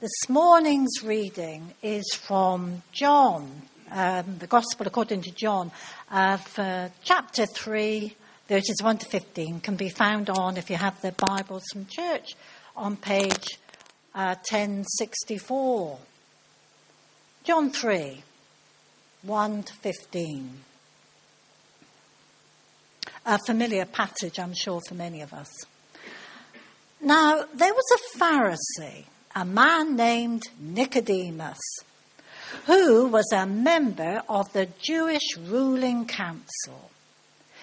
This 0.00 0.30
morning's 0.30 1.02
reading 1.04 1.74
is 1.82 2.14
from 2.14 2.82
John, 2.90 3.50
um, 3.90 4.38
the 4.38 4.46
Gospel 4.46 4.86
according 4.86 5.20
to 5.20 5.30
John, 5.30 5.70
uh, 6.10 6.38
chapter 7.04 7.44
3, 7.44 8.16
verses 8.48 8.82
1 8.82 8.96
to 8.96 9.06
15, 9.06 9.60
can 9.60 9.76
be 9.76 9.90
found 9.90 10.30
on, 10.30 10.56
if 10.56 10.70
you 10.70 10.76
have 10.76 10.98
the 11.02 11.12
Bibles 11.12 11.64
from 11.70 11.84
church, 11.84 12.30
on 12.74 12.96
page 12.96 13.58
uh, 14.14 14.36
1064. 14.48 15.98
John 17.44 17.68
3, 17.68 18.22
1 19.20 19.62
to 19.64 19.72
15. 19.74 20.50
A 23.26 23.38
familiar 23.44 23.84
passage, 23.84 24.38
I'm 24.38 24.54
sure, 24.54 24.80
for 24.88 24.94
many 24.94 25.20
of 25.20 25.34
us. 25.34 25.50
Now, 27.02 27.44
there 27.54 27.74
was 27.74 27.84
a 27.92 28.18
Pharisee, 28.18 29.04
a 29.34 29.44
man 29.44 29.96
named 29.96 30.42
Nicodemus, 30.58 31.60
who 32.66 33.06
was 33.06 33.30
a 33.32 33.46
member 33.46 34.22
of 34.28 34.52
the 34.52 34.68
Jewish 34.80 35.36
ruling 35.38 36.06
council. 36.06 36.90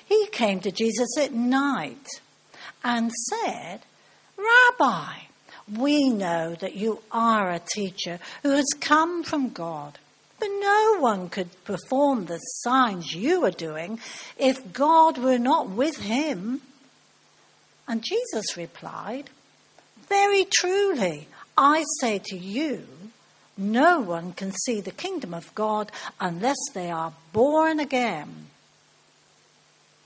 He 0.05 0.27
came 0.27 0.62
to 0.62 0.72
Jesus 0.72 1.18
at 1.20 1.34
night 1.34 2.08
and 2.84 3.12
said, 3.12 3.82
Rabbi, 4.38 5.14
we 5.76 6.10
know 6.10 6.55
that 6.55 6.76
you 6.76 7.02
are 7.12 7.52
a 7.52 7.60
teacher 7.60 8.20
who 8.44 8.52
has 8.52 8.70
come 8.80 9.24
from 9.24 9.49
God. 9.49 9.99
But 10.40 10.49
no 10.60 10.98
one 10.99 11.30
could 11.30 11.49
perform 11.66 12.26
the 12.26 12.38
signs 12.38 13.13
you 13.13 13.44
are 13.44 13.52
doing 13.52 13.99
if 14.38 14.72
God 14.72 15.18
were 15.18 15.40
not 15.40 15.70
with 15.70 15.98
him. 15.98 16.62
And 17.88 18.04
Jesus 18.04 18.55
replied, 18.55 19.30
Very 20.08 20.46
truly, 20.46 21.27
I 21.58 21.84
say 22.00 22.20
to 22.26 22.38
you, 22.38 22.86
no 23.58 24.00
one 24.00 24.34
can 24.34 24.52
see 24.52 24.80
the 24.82 24.92
kingdom 24.92 25.34
of 25.34 25.54
God 25.55 25.91
unless 26.20 26.58
they 26.74 26.91
are 26.91 27.14
born 27.34 27.80
again. 27.80 28.48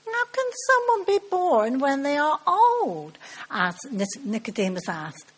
How 0.06 0.24
can 0.24 0.44
someone 0.66 1.04
be 1.04 1.18
born 1.30 1.78
when 1.78 2.02
they 2.02 2.16
are 2.16 2.40
old? 2.46 3.18
As 3.50 3.76
Nicodemus 4.24 4.88
asked. 4.88 5.30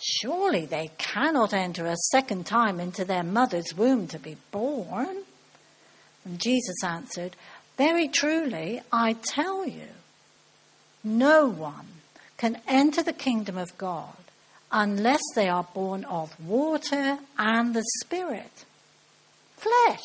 Surely 0.00 0.66
they 0.66 0.90
cannot 0.98 1.52
enter 1.52 1.86
a 1.86 1.96
second 2.12 2.46
time 2.46 2.78
into 2.78 3.04
their 3.04 3.24
mother's 3.24 3.74
womb 3.74 4.06
to 4.08 4.18
be 4.18 4.36
born. 4.52 5.24
And 6.24 6.38
Jesus 6.38 6.84
answered, 6.84 7.34
Very 7.76 8.08
truly, 8.08 8.80
I 8.92 9.14
tell 9.14 9.66
you, 9.66 9.88
no 11.02 11.48
one 11.48 11.86
can 12.36 12.60
enter 12.68 13.02
the 13.02 13.12
kingdom 13.12 13.56
of 13.56 13.76
God 13.78 14.16
unless 14.70 15.22
they 15.34 15.48
are 15.48 15.66
born 15.74 16.04
of 16.04 16.38
water 16.40 17.18
and 17.38 17.74
the 17.74 17.84
Spirit. 18.02 18.64
Flesh 19.56 20.04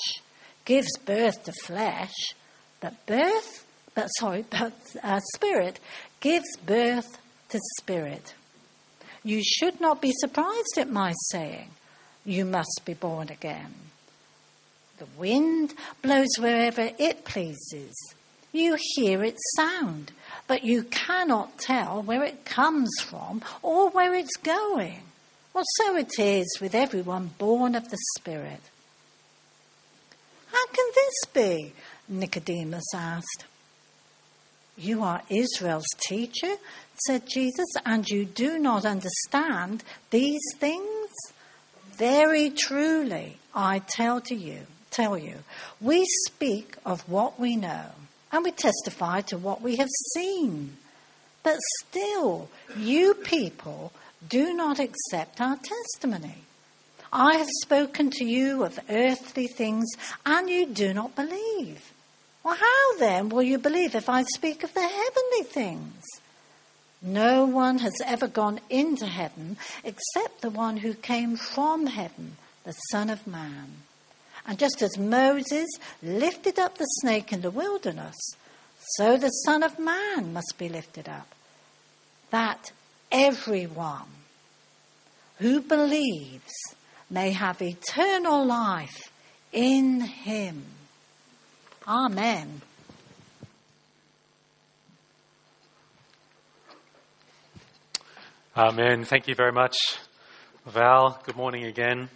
gives 0.66 0.98
birth 1.06 1.44
to 1.44 1.54
flesh, 1.66 2.14
but 2.80 3.06
birth, 3.06 3.66
but 3.94 4.08
sorry, 4.08 4.46
but 4.50 4.74
uh, 5.04 5.20
spirit 5.36 5.80
gives 6.20 6.58
birth 6.66 7.18
to 7.50 7.60
spirit. 7.80 8.34
You 9.24 9.42
should 9.44 9.80
not 9.80 10.02
be 10.02 10.12
surprised 10.18 10.78
at 10.78 10.90
my 10.90 11.14
saying, 11.32 11.70
You 12.26 12.46
must 12.46 12.82
be 12.86 12.94
born 12.94 13.30
again. 13.30 13.74
The 14.98 15.08
wind 15.18 15.74
blows 16.02 16.38
wherever 16.40 16.90
it 16.98 17.26
pleases. 17.26 17.94
You 18.52 18.78
hear 18.96 19.24
its 19.24 19.42
sound, 19.56 20.12
but 20.48 20.64
you 20.64 20.84
cannot 20.84 21.58
tell 21.58 22.02
where 22.02 22.24
it 22.24 22.46
comes 22.46 22.92
from 23.02 23.42
or 23.62 23.90
where 23.90 24.14
it's 24.14 24.38
going. 24.38 25.02
Well, 25.54 25.64
so 25.78 25.96
it 25.96 26.20
is 26.20 26.58
with 26.60 26.74
everyone 26.74 27.32
born 27.38 27.76
of 27.76 27.90
the 27.90 28.00
Spirit. 28.18 28.60
How 30.52 30.66
can 30.68 30.86
this 30.96 31.32
be? 31.34 31.74
Nicodemus 32.08 32.94
asked. 32.94 33.46
You 34.78 35.04
are 35.04 35.22
Israel's 35.30 35.86
teacher, 36.00 36.56
said 37.06 37.28
Jesus, 37.28 37.68
and 37.86 38.08
you 38.10 38.26
do 38.26 38.58
not 38.58 38.86
understand 38.86 39.84
these 40.10 40.42
things? 40.58 41.10
Very 41.92 42.50
truly, 42.50 43.38
I 43.54 43.80
tell 43.80 44.20
to 44.22 44.36
you, 44.36 44.66
tell 44.90 45.18
you, 45.18 45.38
we 45.80 46.06
speak 46.26 46.76
of 46.86 47.08
what 47.08 47.40
we 47.40 47.56
know, 47.56 47.92
and 48.34 48.44
we 48.44 48.52
testify 48.52 49.22
to 49.22 49.38
what 49.38 49.62
we 49.62 49.78
have 49.78 49.90
seen. 50.14 50.76
But 51.44 51.60
still, 51.82 52.50
you 52.76 53.14
people 53.14 53.94
do 54.28 54.54
not 54.54 54.80
accept 54.80 55.40
our 55.40 55.58
testimony. 55.58 56.44
I 57.12 57.36
have 57.36 57.50
spoken 57.62 58.10
to 58.10 58.26
you 58.26 58.64
of 58.64 58.80
earthly 58.90 59.46
things, 59.46 59.88
and 60.26 60.50
you 60.50 60.66
do 60.66 60.94
not 60.94 61.16
believe. 61.16 61.92
Well, 62.44 62.56
how 62.56 62.98
then 62.98 63.30
will 63.30 63.44
you 63.44 63.60
believe 63.60 63.94
if 63.94 64.10
I 64.10 64.24
speak 64.24 64.64
of 64.64 64.74
the 64.74 64.82
heavenly 64.82 65.44
things? 65.44 66.02
No 67.04 67.46
one 67.46 67.80
has 67.80 67.94
ever 68.04 68.28
gone 68.28 68.60
into 68.70 69.06
heaven 69.06 69.58
except 69.84 70.42
the 70.42 70.50
one 70.50 70.78
who 70.78 70.94
came 70.94 71.36
from 71.36 71.86
heaven, 71.86 72.38
the 72.64 72.74
Son 72.92 73.10
of 73.10 73.28
Man. 73.28 73.84
And 74.46 74.60
just 74.60 74.82
as 74.82 74.98
Moses 74.98 75.70
lifted 76.02 76.60
up 76.60 76.78
the 76.78 76.86
snake 76.86 77.32
in 77.32 77.42
the 77.42 77.52
wilderness, 77.52 78.16
so 78.98 79.18
the 79.18 79.30
Son 79.30 79.64
of 79.64 79.80
Man 79.80 80.34
must 80.34 80.56
be 80.58 80.68
lifted 80.68 81.08
up, 81.08 81.28
that 82.30 82.72
everyone 83.12 84.08
who 85.40 85.62
believes 85.62 86.52
may 87.10 87.32
have 87.32 87.62
eternal 87.62 88.46
life 88.46 89.12
in 89.52 90.02
him. 90.02 90.66
Amen. 91.88 92.62
Amen. 98.56 99.06
Thank 99.06 99.28
you 99.28 99.36
very 99.36 99.52
much, 99.52 99.78
Val. 100.66 101.20
Good 101.24 101.36
morning 101.36 101.64
again. 101.64 102.10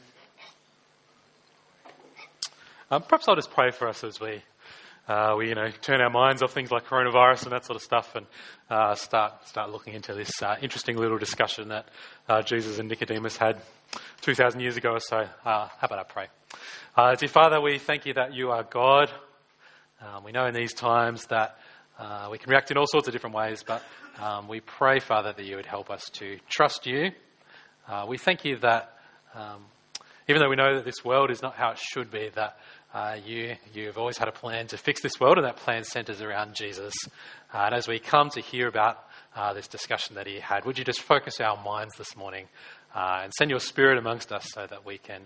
Um, 2.90 3.02
perhaps 3.02 3.28
I'll 3.28 3.36
just 3.36 3.52
pray 3.52 3.72
for 3.72 3.90
us 3.90 4.02
as 4.06 4.22
we, 4.22 4.42
uh, 5.10 5.36
we, 5.38 5.50
you 5.50 5.56
know, 5.56 5.70
turn 5.82 6.00
our 6.00 6.10
minds 6.10 6.42
off 6.42 6.54
things 6.54 6.72
like 6.72 6.86
coronavirus 6.86 7.44
and 7.44 7.52
that 7.52 7.66
sort 7.66 7.76
of 7.76 7.82
stuff, 7.82 8.16
and 8.16 8.26
uh, 8.70 8.96
start 8.96 9.46
start 9.46 9.72
looking 9.72 9.94
into 9.94 10.14
this 10.14 10.32
uh, 10.42 10.56
interesting 10.62 10.96
little 10.96 11.18
discussion 11.18 11.68
that 11.68 11.90
uh, 12.30 12.42
Jesus 12.44 12.80
and 12.80 12.88
Nicodemus 12.88 13.36
had 13.36 13.62
two 14.22 14.34
thousand 14.34 14.62
years 14.62 14.78
ago 14.78 14.92
or 14.92 15.02
so. 15.02 15.18
Uh, 15.18 15.68
how 15.68 15.72
about 15.82 16.00
I 16.00 16.04
pray? 16.04 16.28
Uh, 16.96 17.16
dear 17.16 17.28
Father, 17.28 17.60
we 17.60 17.78
thank 17.78 18.06
you 18.06 18.14
that 18.14 18.34
you 18.34 18.52
are 18.52 18.64
God. 18.64 19.12
Um, 20.02 20.24
we 20.24 20.32
know 20.32 20.46
in 20.46 20.54
these 20.54 20.74
times 20.74 21.26
that 21.26 21.58
we 22.32 22.38
can 22.38 22.50
react 22.50 22.72
in 22.72 22.78
all 22.78 22.88
sorts 22.88 23.10
of 23.10 23.14
different 23.14 23.36
ways, 23.36 23.66
but 23.68 23.84
um, 24.22 24.48
we 24.48 24.62
pray, 24.62 25.00
Father, 25.00 25.34
that 25.34 25.46
you 25.46 25.58
would 25.58 25.66
help 25.66 25.90
us 25.90 26.06
to 26.14 26.38
trust 26.48 26.86
you. 26.86 27.12
We 28.08 28.18
thank 28.18 28.46
you 28.46 28.60
that 28.60 28.94
um, 29.36 29.66
even 30.30 30.42
though 30.42 30.50
we 30.50 30.56
know 30.56 30.76
that 30.76 30.86
this 30.86 31.04
world 31.04 31.32
is 31.32 31.42
not 31.42 31.56
how 31.56 31.72
it 31.72 31.80
should 31.80 32.12
be, 32.12 32.30
that 32.36 32.58
uh, 32.98 33.16
you, 33.24 33.56
you've 33.76 34.00
always 34.00 34.18
had 34.18 34.28
a 34.28 34.32
plan 34.32 34.66
to 34.66 34.76
fix 34.76 35.02
this 35.04 35.20
world, 35.20 35.38
and 35.38 35.46
that 35.46 35.58
plan 35.58 35.84
centers 35.84 36.20
around 36.20 36.56
Jesus. 36.56 36.94
Uh, 37.54 37.66
and 37.66 37.76
as 37.76 37.88
we 37.88 38.00
come 38.00 38.32
to 38.32 38.42
hear 38.42 38.68
about 38.68 39.06
uh, 39.36 39.54
this 39.54 39.68
discussion 39.68 40.16
that 40.16 40.26
he 40.26 40.40
had, 40.40 40.66
would 40.66 40.80
you 40.80 40.84
just 40.84 41.04
focus 41.04 41.40
our 41.40 41.62
minds 41.64 41.94
this 41.96 42.18
morning 42.18 42.48
uh, 42.96 43.20
and 43.22 43.32
send 43.38 43.52
your 43.52 43.60
spirit 43.60 44.00
amongst 44.00 44.32
us 44.32 44.50
so 44.52 44.66
that 44.66 44.84
we 44.84 44.98
can, 44.98 45.22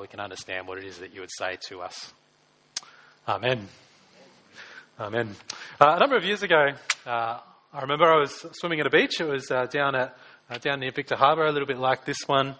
we 0.00 0.08
can 0.08 0.18
understand 0.18 0.66
what 0.66 0.78
it 0.78 0.84
is 0.84 0.98
that 0.98 1.14
you 1.14 1.20
would 1.20 1.30
say 1.38 1.56
to 1.68 1.80
us? 1.80 2.12
Amen. 3.28 3.68
Amen. 4.98 5.36
Uh, 5.80 5.94
a 5.96 6.00
number 6.00 6.16
of 6.16 6.24
years 6.24 6.42
ago, 6.42 6.70
uh, 7.06 7.38
I 7.72 7.80
remember 7.82 8.04
I 8.04 8.18
was 8.18 8.44
swimming 8.54 8.80
at 8.80 8.86
a 8.86 8.90
beach. 8.90 9.20
It 9.20 9.28
was 9.28 9.48
uh, 9.48 9.66
down 9.66 9.94
at 9.94 10.18
uh, 10.50 10.58
down 10.58 10.80
near 10.80 10.90
Victor 10.90 11.14
Harbor, 11.14 11.46
a 11.46 11.52
little 11.52 11.68
bit 11.68 11.78
like 11.78 12.04
this 12.04 12.26
one. 12.26 12.56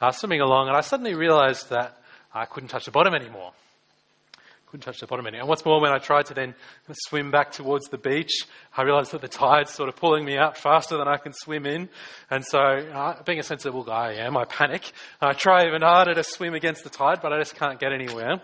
Uh, 0.00 0.12
swimming 0.12 0.40
along, 0.40 0.68
and 0.68 0.76
I 0.78 0.80
suddenly 0.80 1.14
realised 1.14 1.68
that 1.68 1.98
I 2.32 2.46
couldn't 2.46 2.70
touch 2.70 2.86
the 2.86 2.90
bottom 2.90 3.12
anymore. 3.12 3.52
Couldn't 4.72 4.84
touch 4.84 5.00
the 5.00 5.06
bottom 5.06 5.26
anymore. 5.26 5.40
And 5.40 5.48
what's 5.50 5.66
more, 5.66 5.82
when 5.82 5.92
I 5.92 5.98
tried 5.98 6.24
to 6.26 6.34
then 6.34 6.54
swim 6.92 7.30
back 7.30 7.52
towards 7.52 7.88
the 7.88 7.98
beach, 7.98 8.46
I 8.74 8.84
realised 8.84 9.12
that 9.12 9.20
the 9.20 9.28
tide's 9.28 9.70
sort 9.70 9.90
of 9.90 9.96
pulling 9.96 10.24
me 10.24 10.38
out 10.38 10.56
faster 10.56 10.96
than 10.96 11.06
I 11.06 11.18
can 11.18 11.34
swim 11.34 11.66
in. 11.66 11.90
And 12.30 12.42
so, 12.42 12.58
uh, 12.58 13.22
being 13.24 13.38
a 13.38 13.42
sensible 13.42 13.84
guy 13.84 14.12
I 14.12 14.24
am, 14.24 14.34
I 14.34 14.46
panic. 14.46 14.90
I 15.20 15.34
try 15.34 15.66
even 15.66 15.82
harder 15.82 16.14
to 16.14 16.24
swim 16.24 16.54
against 16.54 16.84
the 16.84 16.88
tide, 16.88 17.20
but 17.20 17.34
I 17.34 17.38
just 17.38 17.54
can't 17.54 17.78
get 17.78 17.92
anywhere. 17.92 18.40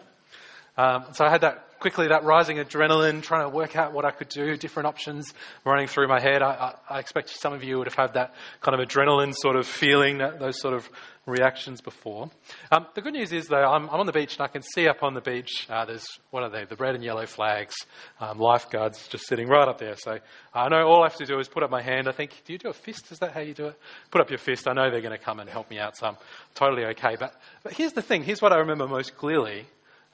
Um, 0.77 1.07
so 1.15 1.25
I 1.25 1.31
had 1.31 1.41
that 1.41 1.65
quickly 1.81 2.09
that 2.09 2.25
rising 2.25 2.59
adrenaline, 2.59 3.23
trying 3.23 3.49
to 3.49 3.49
work 3.49 3.75
out 3.75 3.95
what 3.95 4.05
I 4.05 4.11
could 4.11 4.29
do, 4.29 4.57
different 4.57 4.87
options 4.87 5.33
running 5.65 5.87
through 5.87 6.09
my 6.09 6.21
head. 6.21 6.43
I, 6.43 6.75
I, 6.91 6.97
I 6.97 6.99
expect 6.99 7.31
some 7.31 7.53
of 7.55 7.65
you 7.65 7.79
would 7.79 7.87
have 7.87 7.95
had 7.95 8.15
that 8.15 8.35
kind 8.61 8.79
of 8.79 8.87
adrenaline 8.87 9.35
sort 9.35 9.57
of 9.57 9.67
feeling, 9.67 10.19
that, 10.19 10.39
those 10.39 10.61
sort 10.61 10.75
of 10.75 10.89
reactions 11.29 11.81
before. 11.81 12.31
Um, 12.73 12.87
the 12.95 13.03
good 13.03 13.13
news 13.13 13.33
is, 13.33 13.47
though, 13.47 13.65
I'm, 13.65 13.89
I'm, 13.91 14.01
on 14.01 14.07
the 14.07 14.13
beach 14.13 14.37
and 14.37 14.43
I 14.43 14.49
can 14.49 14.63
see 14.63 14.89
up 14.89 15.03
on 15.03 15.15
the 15.15 15.21
beach 15.21 15.67
uh, 15.69 15.85
there's, 15.85 16.07
what 16.31 16.43
are 16.43 16.51
they, 16.51 16.65
the 16.65 16.77
red 16.77 16.95
and 16.95 17.05
yellow 17.05 17.27
flags, 17.27 17.75
um, 18.21 18.39
lifeguards 18.39 19.07
just 19.09 19.29
sitting 19.29 19.47
right 19.47 19.69
up 19.69 19.79
there. 19.79 19.95
So 19.97 20.19
I 20.55 20.69
know 20.69 20.87
all 20.87 21.03
I 21.03 21.09
have 21.09 21.17
to 21.17 21.27
do 21.27 21.39
is 21.39 21.49
put 21.49 21.63
up 21.63 21.71
my 21.71 21.83
hand. 21.83 22.09
I 22.09 22.13
think, 22.13 22.43
do 22.45 22.53
you 22.53 22.59
do 22.59 22.69
a 22.69 22.73
fist? 22.73 23.13
Is 23.13 23.19
that 23.19 23.33
how 23.33 23.41
you 23.41 23.55
do 23.55 23.67
it? 23.67 23.79
Put 24.11 24.21
up 24.21 24.31
your 24.31 24.39
fist. 24.39 24.67
I 24.67 24.73
know 24.73 24.91
they're 24.91 25.01
going 25.01 25.17
to 25.17 25.25
come 25.25 25.41
and 25.41 25.49
help 25.49 25.71
me 25.71 25.79
out, 25.79 25.97
so 25.97 26.07
I'm 26.07 26.17
totally 26.55 26.85
okay. 26.87 27.17
But, 27.19 27.35
but 27.63 27.75
here's 27.75 27.93
the 27.93 28.03
thing 28.03 28.25
here's 28.25 28.43
what 28.43 28.53
I 28.53 28.59
remember 28.59 28.89
most 28.89 29.17
clearly. 29.17 29.67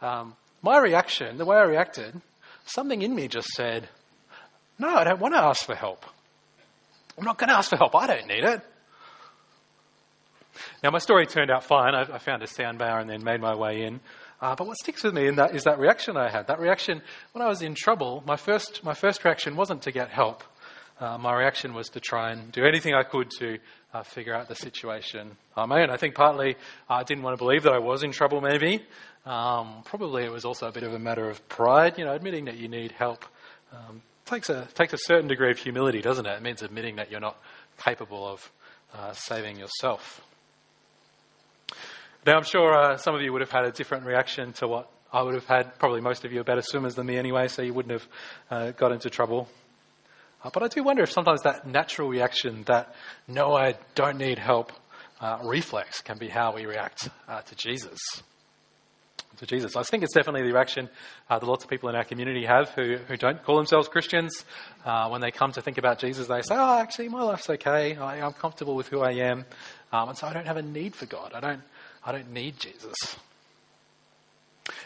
Um, 0.02 0.34
my 0.62 0.78
reaction, 0.78 1.38
the 1.38 1.44
way 1.44 1.56
I 1.56 1.62
reacted, 1.62 2.20
something 2.66 3.02
in 3.02 3.14
me 3.14 3.28
just 3.28 3.48
said, 3.48 3.88
No, 4.78 4.88
I 4.88 5.04
don't 5.04 5.20
want 5.20 5.34
to 5.34 5.40
ask 5.40 5.64
for 5.64 5.74
help. 5.74 6.04
I'm 7.16 7.24
not 7.24 7.38
going 7.38 7.48
to 7.48 7.56
ask 7.56 7.70
for 7.70 7.76
help. 7.76 7.94
I 7.94 8.06
don't 8.06 8.26
need 8.26 8.44
it. 8.44 8.60
Now, 10.82 10.90
my 10.90 10.98
story 10.98 11.26
turned 11.26 11.50
out 11.50 11.64
fine. 11.64 11.94
I, 11.94 12.02
I 12.02 12.18
found 12.18 12.42
a 12.42 12.46
sound 12.46 12.78
bar 12.78 12.98
and 12.98 13.08
then 13.08 13.22
made 13.24 13.40
my 13.40 13.54
way 13.54 13.82
in. 13.82 14.00
Uh, 14.40 14.54
but 14.54 14.66
what 14.66 14.76
sticks 14.76 15.02
with 15.02 15.14
me 15.14 15.26
in 15.26 15.36
that 15.36 15.54
is 15.54 15.64
that 15.64 15.78
reaction 15.78 16.16
I 16.16 16.28
had. 16.30 16.48
That 16.48 16.60
reaction, 16.60 17.02
when 17.32 17.42
I 17.42 17.48
was 17.48 17.62
in 17.62 17.74
trouble, 17.74 18.22
my 18.26 18.36
first, 18.36 18.84
my 18.84 18.94
first 18.94 19.24
reaction 19.24 19.56
wasn't 19.56 19.82
to 19.82 19.92
get 19.92 20.10
help. 20.10 20.44
Uh, 21.00 21.18
my 21.18 21.34
reaction 21.34 21.74
was 21.74 21.88
to 21.88 22.00
try 22.00 22.30
and 22.30 22.52
do 22.52 22.64
anything 22.64 22.94
I 22.94 23.02
could 23.02 23.30
to 23.38 23.58
uh, 23.92 24.02
figure 24.02 24.34
out 24.34 24.48
the 24.48 24.54
situation 24.54 25.36
on 25.56 25.68
my 25.68 25.82
own. 25.82 25.90
I 25.90 25.96
think 25.96 26.14
partly 26.14 26.56
I 26.88 27.02
didn't 27.02 27.24
want 27.24 27.36
to 27.36 27.44
believe 27.44 27.64
that 27.64 27.72
I 27.72 27.78
was 27.78 28.02
in 28.02 28.12
trouble, 28.12 28.40
maybe. 28.40 28.84
Um, 29.26 29.82
probably 29.84 30.24
it 30.24 30.30
was 30.30 30.44
also 30.44 30.68
a 30.68 30.72
bit 30.72 30.82
of 30.82 30.92
a 30.92 30.98
matter 30.98 31.28
of 31.28 31.48
pride, 31.48 31.98
you 31.98 32.04
know, 32.04 32.12
admitting 32.12 32.44
that 32.44 32.58
you 32.58 32.68
need 32.68 32.92
help. 32.92 33.24
Um, 33.72 34.02
takes 34.26 34.50
a 34.50 34.68
takes 34.74 34.92
a 34.92 34.98
certain 34.98 35.28
degree 35.28 35.50
of 35.50 35.58
humility, 35.58 36.00
doesn't 36.00 36.26
it? 36.26 36.32
It 36.32 36.42
means 36.42 36.62
admitting 36.62 36.96
that 36.96 37.10
you're 37.10 37.20
not 37.20 37.40
capable 37.78 38.26
of 38.26 38.52
uh, 38.94 39.12
saving 39.12 39.58
yourself. 39.58 40.20
Now, 42.26 42.38
I'm 42.38 42.44
sure 42.44 42.74
uh, 42.74 42.96
some 42.96 43.14
of 43.14 43.20
you 43.20 43.34
would 43.34 43.42
have 43.42 43.50
had 43.50 43.66
a 43.66 43.70
different 43.70 44.06
reaction 44.06 44.54
to 44.54 44.66
what 44.66 44.90
I 45.12 45.20
would 45.20 45.34
have 45.34 45.44
had. 45.44 45.78
Probably 45.78 46.00
most 46.00 46.24
of 46.24 46.32
you 46.32 46.40
are 46.40 46.44
better 46.44 46.62
swimmers 46.62 46.94
than 46.94 47.06
me 47.06 47.18
anyway, 47.18 47.48
so 47.48 47.60
you 47.60 47.74
wouldn't 47.74 47.92
have 47.92 48.08
uh, 48.50 48.70
got 48.70 48.92
into 48.92 49.10
trouble. 49.10 49.46
Uh, 50.42 50.48
but 50.50 50.62
I 50.62 50.68
do 50.68 50.82
wonder 50.82 51.02
if 51.02 51.12
sometimes 51.12 51.42
that 51.42 51.66
natural 51.66 52.08
reaction, 52.08 52.62
that 52.62 52.94
no, 53.28 53.54
I 53.54 53.74
don't 53.94 54.16
need 54.16 54.38
help 54.38 54.72
uh, 55.20 55.40
reflex, 55.44 56.00
can 56.00 56.16
be 56.16 56.28
how 56.28 56.54
we 56.54 56.64
react 56.64 57.10
uh, 57.28 57.42
to 57.42 57.54
Jesus 57.56 58.00
to 59.38 59.46
Jesus. 59.46 59.76
I 59.76 59.82
think 59.82 60.02
it's 60.02 60.14
definitely 60.14 60.42
the 60.42 60.52
reaction 60.52 60.88
uh, 61.28 61.38
that 61.38 61.46
lots 61.46 61.64
of 61.64 61.70
people 61.70 61.88
in 61.88 61.96
our 61.96 62.04
community 62.04 62.44
have 62.46 62.70
who, 62.70 62.96
who 62.96 63.16
don't 63.16 63.42
call 63.42 63.56
themselves 63.56 63.88
Christians. 63.88 64.44
Uh, 64.84 65.08
when 65.08 65.20
they 65.20 65.30
come 65.30 65.52
to 65.52 65.60
think 65.60 65.78
about 65.78 65.98
Jesus, 65.98 66.26
they 66.26 66.42
say, 66.42 66.54
Oh, 66.54 66.78
actually, 66.78 67.08
my 67.08 67.22
life's 67.22 67.48
okay. 67.50 67.96
I, 67.96 68.18
am 68.18 68.32
comfortable 68.32 68.76
with 68.76 68.88
who 68.88 69.00
I 69.00 69.12
am. 69.12 69.44
Um, 69.92 70.10
and 70.10 70.18
so 70.18 70.26
I 70.26 70.32
don't 70.32 70.46
have 70.46 70.56
a 70.56 70.62
need 70.62 70.94
for 70.94 71.06
God. 71.06 71.32
I 71.34 71.40
don't, 71.40 71.60
I 72.04 72.12
don't 72.12 72.32
need 72.32 72.58
Jesus. 72.58 73.16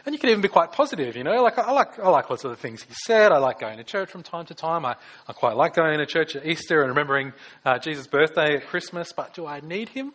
And 0.04 0.14
you 0.14 0.18
can 0.18 0.30
even 0.30 0.40
be 0.40 0.48
quite 0.48 0.72
positive, 0.72 1.16
you 1.16 1.24
know. 1.24 1.42
Like 1.42 1.58
I 1.58 1.70
like 1.70 1.98
I 1.98 2.08
like 2.08 2.30
lots 2.30 2.44
of 2.44 2.50
the 2.50 2.56
things 2.56 2.82
he 2.82 2.94
said. 3.06 3.30
I 3.30 3.38
like 3.38 3.60
going 3.60 3.78
to 3.78 3.84
church 3.84 4.10
from 4.10 4.22
time 4.22 4.46
to 4.46 4.54
time. 4.54 4.84
I, 4.84 4.96
I 5.28 5.32
quite 5.32 5.56
like 5.56 5.74
going 5.74 5.98
to 5.98 6.06
church 6.06 6.34
at 6.34 6.46
Easter 6.46 6.80
and 6.80 6.90
remembering 6.90 7.32
uh, 7.64 7.78
Jesus' 7.78 8.06
birthday 8.06 8.56
at 8.56 8.66
Christmas. 8.66 9.12
But 9.12 9.34
do 9.34 9.46
I 9.46 9.60
need 9.60 9.90
him? 9.90 10.12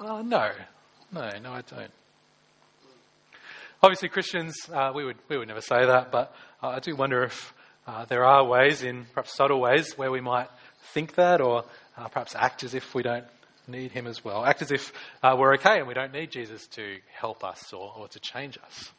Uh, 0.00 0.22
no, 0.22 0.50
no, 1.12 1.30
no, 1.42 1.52
I 1.52 1.62
don't. 1.62 1.90
Obviously, 3.82 4.08
Christians, 4.08 4.54
uh, 4.72 4.90
we, 4.92 5.04
would, 5.04 5.16
we 5.28 5.38
would 5.38 5.46
never 5.46 5.60
say 5.60 5.86
that, 5.86 6.10
but 6.10 6.34
uh, 6.62 6.68
I 6.68 6.80
do 6.80 6.96
wonder 6.96 7.22
if 7.22 7.54
uh, 7.86 8.04
there 8.06 8.24
are 8.24 8.44
ways, 8.44 8.82
in 8.82 9.06
perhaps 9.14 9.36
subtle 9.36 9.60
ways, 9.60 9.96
where 9.96 10.10
we 10.10 10.20
might 10.20 10.48
think 10.92 11.14
that 11.14 11.40
or 11.40 11.64
uh, 11.96 12.08
perhaps 12.08 12.34
act 12.34 12.64
as 12.64 12.74
if 12.74 12.92
we 12.94 13.02
don't 13.02 13.24
need 13.68 13.92
Him 13.92 14.06
as 14.06 14.24
well. 14.24 14.44
Act 14.44 14.62
as 14.62 14.70
if 14.70 14.92
uh, 15.22 15.36
we're 15.38 15.54
okay 15.54 15.78
and 15.78 15.88
we 15.88 15.94
don't 15.94 16.12
need 16.12 16.30
Jesus 16.30 16.66
to 16.68 16.98
help 17.12 17.44
us 17.44 17.72
or, 17.72 17.92
or 17.96 18.08
to 18.08 18.20
change 18.20 18.58
us. 18.64 18.90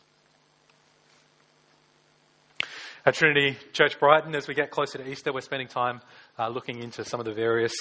At 3.06 3.16
Trinity 3.16 3.57
Church 3.71 3.98
Brighton, 4.00 4.36
as 4.36 4.48
we 4.48 4.54
get 4.54 4.71
closer 4.71 4.98
to 4.98 5.10
Easter, 5.10 5.31
we're 5.31 5.42
spending 5.42 5.68
time 5.68 6.01
uh, 6.38 6.50
looking 6.50 6.83
into 6.83 7.06
some 7.06 7.19
of 7.19 7.25
the 7.25 7.33
various 7.33 7.74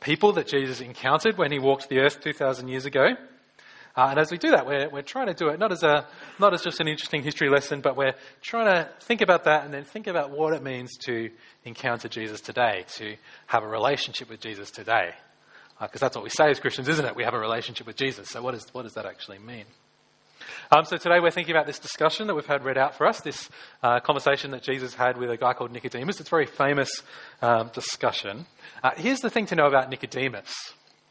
people 0.00 0.32
that 0.32 0.46
Jesus 0.46 0.80
encountered 0.80 1.36
when 1.36 1.52
He 1.52 1.58
walked 1.58 1.88
the 1.88 1.98
earth 1.98 2.20
2,000 2.20 2.68
years 2.68 2.86
ago. 2.86 3.14
Uh, 3.96 4.08
and 4.10 4.18
as 4.18 4.32
we 4.32 4.38
do 4.38 4.50
that, 4.50 4.66
we're, 4.66 4.88
we're 4.88 5.02
trying 5.02 5.28
to 5.28 5.34
do 5.34 5.48
it 5.48 5.58
not 5.60 5.70
as, 5.70 5.84
a, 5.84 6.06
not 6.40 6.52
as 6.52 6.62
just 6.62 6.80
an 6.80 6.88
interesting 6.88 7.22
history 7.22 7.48
lesson, 7.48 7.80
but 7.80 7.96
we're 7.96 8.14
trying 8.42 8.66
to 8.66 8.88
think 9.02 9.20
about 9.20 9.44
that 9.44 9.64
and 9.64 9.72
then 9.72 9.84
think 9.84 10.08
about 10.08 10.30
what 10.30 10.52
it 10.52 10.62
means 10.62 10.96
to 11.06 11.30
encounter 11.64 12.08
Jesus 12.08 12.40
today, 12.40 12.84
to 12.96 13.14
have 13.46 13.62
a 13.62 13.68
relationship 13.68 14.28
with 14.28 14.40
Jesus 14.40 14.70
today. 14.72 15.10
Because 15.80 16.02
uh, 16.02 16.06
that's 16.06 16.16
what 16.16 16.24
we 16.24 16.30
say 16.30 16.50
as 16.50 16.60
Christians, 16.60 16.88
isn't 16.88 17.04
it? 17.04 17.16
We 17.16 17.24
have 17.24 17.34
a 17.34 17.38
relationship 17.38 17.86
with 17.86 17.96
Jesus. 17.96 18.28
So, 18.30 18.42
what, 18.42 18.54
is, 18.54 18.66
what 18.72 18.82
does 18.82 18.94
that 18.94 19.06
actually 19.06 19.38
mean? 19.38 19.64
Um, 20.70 20.84
so 20.84 20.96
today 20.96 21.20
we're 21.20 21.30
thinking 21.30 21.54
about 21.54 21.66
this 21.66 21.78
discussion 21.78 22.26
that 22.26 22.34
we've 22.34 22.46
had 22.46 22.64
read 22.64 22.78
out 22.78 22.96
for 22.96 23.06
us, 23.06 23.20
this 23.20 23.48
uh, 23.82 24.00
conversation 24.00 24.50
that 24.52 24.62
Jesus 24.62 24.94
had 24.94 25.16
with 25.16 25.30
a 25.30 25.36
guy 25.36 25.52
called 25.52 25.72
Nicodemus. 25.72 26.20
It's 26.20 26.28
a 26.28 26.30
very 26.30 26.46
famous 26.46 27.02
um, 27.42 27.70
discussion. 27.74 28.46
Uh, 28.82 28.90
here's 28.96 29.20
the 29.20 29.30
thing 29.30 29.46
to 29.46 29.56
know 29.56 29.66
about 29.66 29.90
Nicodemus. 29.90 30.52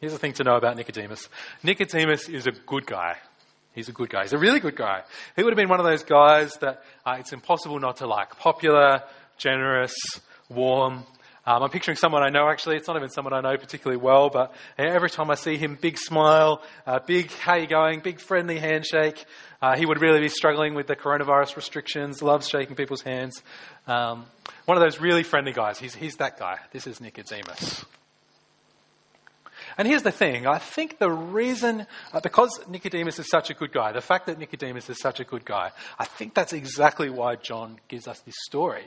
Here's 0.00 0.12
the 0.12 0.18
thing 0.18 0.34
to 0.34 0.44
know 0.44 0.56
about 0.56 0.76
Nicodemus 0.76 1.28
Nicodemus 1.62 2.28
is 2.28 2.46
a 2.46 2.52
good 2.52 2.86
guy. 2.86 3.16
He's 3.74 3.88
a 3.88 3.92
good 3.92 4.10
guy. 4.10 4.22
He's 4.22 4.32
a 4.32 4.38
really 4.38 4.60
good 4.60 4.76
guy. 4.76 5.02
He 5.34 5.42
would 5.42 5.52
have 5.52 5.56
been 5.56 5.68
one 5.68 5.80
of 5.80 5.86
those 5.86 6.04
guys 6.04 6.52
that 6.60 6.82
uh, 7.04 7.16
it's 7.18 7.32
impossible 7.32 7.80
not 7.80 7.96
to 7.98 8.06
like. 8.06 8.36
Popular, 8.36 9.02
generous, 9.36 9.94
warm. 10.48 11.04
Um, 11.46 11.62
I'm 11.62 11.70
picturing 11.70 11.96
someone 11.96 12.22
I 12.22 12.30
know 12.30 12.48
actually. 12.48 12.76
It's 12.76 12.88
not 12.88 12.96
even 12.96 13.10
someone 13.10 13.34
I 13.34 13.40
know 13.40 13.56
particularly 13.56 14.00
well, 14.00 14.30
but 14.30 14.54
every 14.78 15.10
time 15.10 15.30
I 15.30 15.34
see 15.34 15.56
him, 15.56 15.76
big 15.80 15.98
smile, 15.98 16.62
uh, 16.86 17.00
big 17.00 17.30
how 17.30 17.54
you 17.54 17.66
going, 17.66 18.00
big 18.00 18.18
friendly 18.18 18.58
handshake. 18.58 19.24
Uh, 19.60 19.76
he 19.76 19.86
would 19.86 20.00
really 20.00 20.20
be 20.20 20.28
struggling 20.28 20.74
with 20.74 20.86
the 20.86 20.96
coronavirus 20.96 21.56
restrictions, 21.56 22.22
loves 22.22 22.48
shaking 22.48 22.76
people's 22.76 23.02
hands. 23.02 23.42
Um, 23.86 24.26
one 24.64 24.76
of 24.76 24.82
those 24.82 25.00
really 25.00 25.22
friendly 25.22 25.52
guys. 25.52 25.78
He's, 25.78 25.94
he's 25.94 26.16
that 26.16 26.38
guy. 26.38 26.58
This 26.72 26.86
is 26.86 27.00
Nicodemus. 27.00 27.84
And 29.76 29.88
here's 29.88 30.02
the 30.02 30.12
thing 30.12 30.46
I 30.46 30.58
think 30.58 30.98
the 30.98 31.10
reason, 31.10 31.86
uh, 32.12 32.20
because 32.20 32.60
Nicodemus 32.68 33.18
is 33.18 33.28
such 33.28 33.50
a 33.50 33.54
good 33.54 33.72
guy, 33.72 33.92
the 33.92 34.00
fact 34.00 34.26
that 34.26 34.38
Nicodemus 34.38 34.88
is 34.88 34.98
such 35.00 35.20
a 35.20 35.24
good 35.24 35.44
guy, 35.44 35.72
I 35.98 36.04
think 36.04 36.34
that's 36.34 36.52
exactly 36.52 37.10
why 37.10 37.36
John 37.36 37.78
gives 37.88 38.06
us 38.06 38.20
this 38.20 38.34
story, 38.46 38.84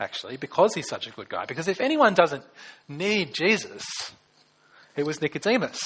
actually, 0.00 0.36
because 0.36 0.74
he's 0.74 0.88
such 0.88 1.06
a 1.06 1.10
good 1.10 1.28
guy. 1.28 1.44
Because 1.46 1.68
if 1.68 1.80
anyone 1.80 2.14
doesn't 2.14 2.44
need 2.88 3.34
Jesus, 3.34 3.84
it 4.96 5.04
was 5.06 5.20
Nicodemus. 5.20 5.80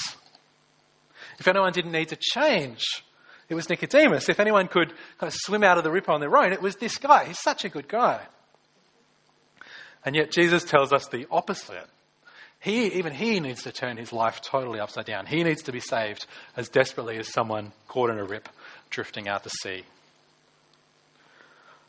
If 1.39 1.47
anyone 1.47 1.73
didn't 1.73 1.93
need 1.93 2.09
to 2.09 2.17
change, 2.17 2.85
it 3.49 3.55
was 3.55 3.69
Nicodemus. 3.69 4.29
If 4.29 4.41
anyone 4.41 4.69
could 4.69 4.93
kind 5.19 5.33
of 5.33 5.35
swim 5.35 5.63
out 5.63 5.79
of 5.79 5.85
the 5.85 5.91
ripper 5.91 6.13
on 6.13 6.21
their 6.21 6.37
own, 6.37 6.53
it 6.53 6.63
was 6.63 6.77
this 6.77 6.99
guy. 6.99 7.25
He's 7.27 7.41
such 7.41 7.65
a 7.65 7.69
good 7.69 7.89
guy. 7.89 8.21
And 10.05 10.15
yet 10.15 10.31
Jesus 10.31 10.65
tells 10.65 10.93
us 10.93 11.07
the 11.09 11.27
opposite. 11.31 11.87
He, 12.61 12.87
even 12.95 13.15
he 13.15 13.39
needs 13.41 13.63
to 13.63 13.73
turn 13.73 13.97
his 13.97 14.13
life 14.13 14.41
totally 14.41 14.81
upside 14.81 15.07
down. 15.07 15.27
He 15.27 15.45
needs 15.45 15.63
to 15.63 15.73
be 15.73 15.81
saved 15.81 16.27
as 16.57 16.69
desperately 16.69 17.17
as 17.19 17.33
someone 17.33 17.73
caught 17.87 18.11
in 18.11 18.19
a 18.19 18.25
rip 18.25 18.49
drifting 18.91 19.29
out 19.29 19.45
to 19.45 19.51
sea. 19.51 19.85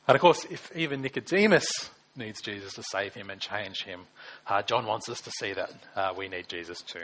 And 0.07 0.15
of 0.15 0.21
course, 0.21 0.45
if 0.49 0.75
even 0.75 1.01
Nicodemus 1.01 1.67
needs 2.19 2.41
Jesus 2.41 2.73
to 2.73 2.83
save 2.83 3.15
him 3.15 3.31
and 3.31 3.41
change 3.41 3.83
him, 3.83 4.01
uh, 4.45 4.61
John 4.61 4.85
wants 4.85 5.09
us 5.09 5.21
to 5.21 5.31
see 5.31 5.53
that 5.53 5.71
uh, 5.95 6.13
we 6.15 6.27
need 6.27 6.47
Jesus 6.47 6.81
too. 6.81 7.01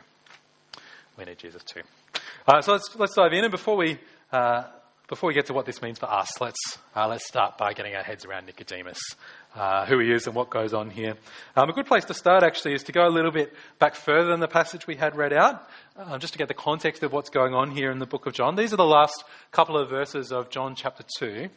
We 1.17 1.25
need 1.25 1.39
Jesus 1.39 1.63
too. 1.63 1.81
Uh, 2.48 2.62
so 2.62 2.74
let's, 2.74 2.95
let's 2.95 3.15
dive 3.15 3.34
in. 3.34 3.43
And 3.43 3.51
before 3.51 3.77
we, 3.77 3.98
uh, 4.31 4.63
before 5.07 5.27
we 5.27 5.34
get 5.34 5.48
to 5.48 5.53
what 5.53 5.65
this 5.65 5.81
means 5.81 5.98
for 5.98 6.12
us, 6.12 6.39
let's, 6.39 6.77
uh, 6.95 7.07
let's 7.07 7.25
start 7.25 7.57
by 7.57 7.74
getting 7.74 7.95
our 7.95 8.03
heads 8.03 8.25
around 8.25 8.45
Nicodemus 8.45 9.00
uh, 9.55 9.86
who 9.86 10.00
he 10.00 10.12
is 10.12 10.27
and 10.27 10.36
what 10.36 10.50
goes 10.50 10.74
on 10.74 10.89
here. 10.89 11.15
Um, 11.55 11.69
a 11.69 11.74
good 11.74 11.86
place 11.86 12.05
to 12.05 12.13
start, 12.13 12.43
actually, 12.43 12.74
is 12.74 12.84
to 12.84 12.91
go 12.91 13.07
a 13.07 13.10
little 13.10 13.31
bit 13.31 13.53
back 13.79 13.95
further 13.95 14.27
than 14.27 14.41
the 14.41 14.48
passage 14.48 14.86
we 14.86 14.95
had 14.95 15.15
read 15.15 15.31
out, 15.31 15.67
just 16.19 16.34
to 16.34 16.39
get 16.39 16.50
the 16.50 16.53
context 16.53 17.03
of 17.03 17.13
what's 17.13 17.29
going 17.29 17.53
on 17.53 17.72
here 17.72 17.89
in 17.89 18.00
the 18.00 18.05
book 18.05 18.25
of 18.25 18.34
John. 18.34 18.55
These 18.55 18.74
are 18.74 18.77
the 18.77 18.84
last 18.84 19.24
couple 19.51 19.77
of 19.77 19.89
verses 19.89 20.31
of 20.31 20.50
John 20.50 20.75
chapter 20.75 21.03
2. 21.19 21.48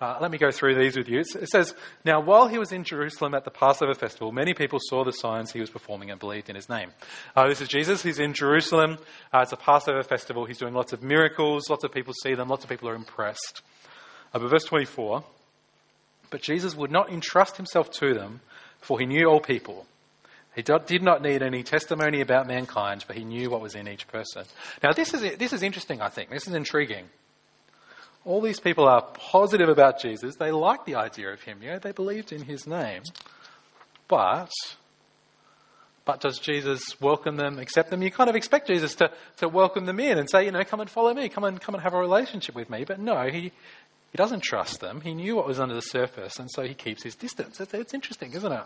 Uh, 0.00 0.16
let 0.20 0.30
me 0.30 0.38
go 0.38 0.52
through 0.52 0.76
these 0.76 0.96
with 0.96 1.08
you. 1.08 1.18
It 1.18 1.48
says, 1.48 1.74
Now, 2.04 2.20
while 2.20 2.46
he 2.46 2.56
was 2.56 2.70
in 2.70 2.84
Jerusalem 2.84 3.34
at 3.34 3.44
the 3.44 3.50
Passover 3.50 3.94
festival, 3.94 4.30
many 4.30 4.54
people 4.54 4.78
saw 4.80 5.04
the 5.04 5.12
signs 5.12 5.50
he 5.50 5.60
was 5.60 5.70
performing 5.70 6.10
and 6.10 6.20
believed 6.20 6.48
in 6.48 6.54
his 6.54 6.68
name. 6.68 6.92
Uh, 7.34 7.48
this 7.48 7.60
is 7.60 7.66
Jesus. 7.66 8.02
He's 8.02 8.20
in 8.20 8.32
Jerusalem. 8.32 8.98
Uh, 9.34 9.40
it's 9.40 9.52
a 9.52 9.56
Passover 9.56 10.04
festival. 10.04 10.44
He's 10.44 10.58
doing 10.58 10.74
lots 10.74 10.92
of 10.92 11.02
miracles. 11.02 11.68
Lots 11.68 11.82
of 11.82 11.92
people 11.92 12.14
see 12.22 12.34
them. 12.34 12.48
Lots 12.48 12.62
of 12.62 12.70
people 12.70 12.88
are 12.88 12.94
impressed. 12.94 13.62
Uh, 14.32 14.38
but 14.38 14.50
verse 14.50 14.64
24 14.64 15.24
but 16.30 16.42
Jesus 16.42 16.74
would 16.74 16.90
not 16.90 17.10
entrust 17.10 17.56
himself 17.56 17.90
to 17.92 18.14
them, 18.14 18.40
for 18.80 18.98
he 18.98 19.06
knew 19.06 19.26
all 19.26 19.40
people. 19.40 19.86
He 20.54 20.62
did 20.62 21.02
not 21.02 21.22
need 21.22 21.42
any 21.42 21.62
testimony 21.62 22.20
about 22.20 22.48
mankind, 22.48 23.04
but 23.06 23.16
he 23.16 23.24
knew 23.24 23.48
what 23.50 23.60
was 23.60 23.74
in 23.74 23.86
each 23.86 24.08
person. 24.08 24.44
Now, 24.82 24.92
this 24.92 25.14
is, 25.14 25.36
this 25.36 25.52
is 25.52 25.62
interesting, 25.62 26.00
I 26.00 26.08
think. 26.08 26.30
This 26.30 26.48
is 26.48 26.54
intriguing. 26.54 27.04
All 28.24 28.40
these 28.40 28.60
people 28.60 28.86
are 28.86 29.02
positive 29.02 29.68
about 29.68 30.00
Jesus. 30.00 30.36
They 30.36 30.50
like 30.50 30.84
the 30.84 30.96
idea 30.96 31.32
of 31.32 31.42
him. 31.42 31.62
You 31.62 31.70
know, 31.70 31.78
they 31.78 31.92
believed 31.92 32.32
in 32.32 32.42
his 32.42 32.66
name. 32.66 33.02
But, 34.06 34.50
but 36.04 36.20
does 36.20 36.38
Jesus 36.38 37.00
welcome 37.00 37.36
them, 37.36 37.58
accept 37.58 37.90
them? 37.90 38.02
You 38.02 38.10
kind 38.10 38.28
of 38.28 38.36
expect 38.36 38.66
Jesus 38.66 38.94
to, 38.96 39.10
to 39.38 39.48
welcome 39.48 39.86
them 39.86 40.00
in 40.00 40.18
and 40.18 40.28
say, 40.28 40.44
you 40.44 40.50
know, 40.50 40.64
come 40.64 40.80
and 40.80 40.90
follow 40.90 41.14
me, 41.14 41.28
come 41.28 41.44
and 41.44 41.60
come 41.60 41.74
and 41.74 41.82
have 41.82 41.94
a 41.94 41.98
relationship 41.98 42.54
with 42.54 42.68
me. 42.68 42.84
But 42.84 43.00
no, 43.00 43.28
he, 43.28 43.40
he 44.10 44.16
doesn't 44.16 44.42
trust 44.42 44.80
them. 44.80 45.00
He 45.02 45.14
knew 45.14 45.36
what 45.36 45.46
was 45.46 45.60
under 45.60 45.74
the 45.74 45.82
surface, 45.82 46.38
and 46.38 46.50
so 46.50 46.62
he 46.62 46.74
keeps 46.74 47.02
his 47.02 47.14
distance. 47.14 47.60
It's, 47.60 47.74
it's 47.74 47.94
interesting, 47.94 48.32
isn't 48.32 48.52
it? 48.52 48.64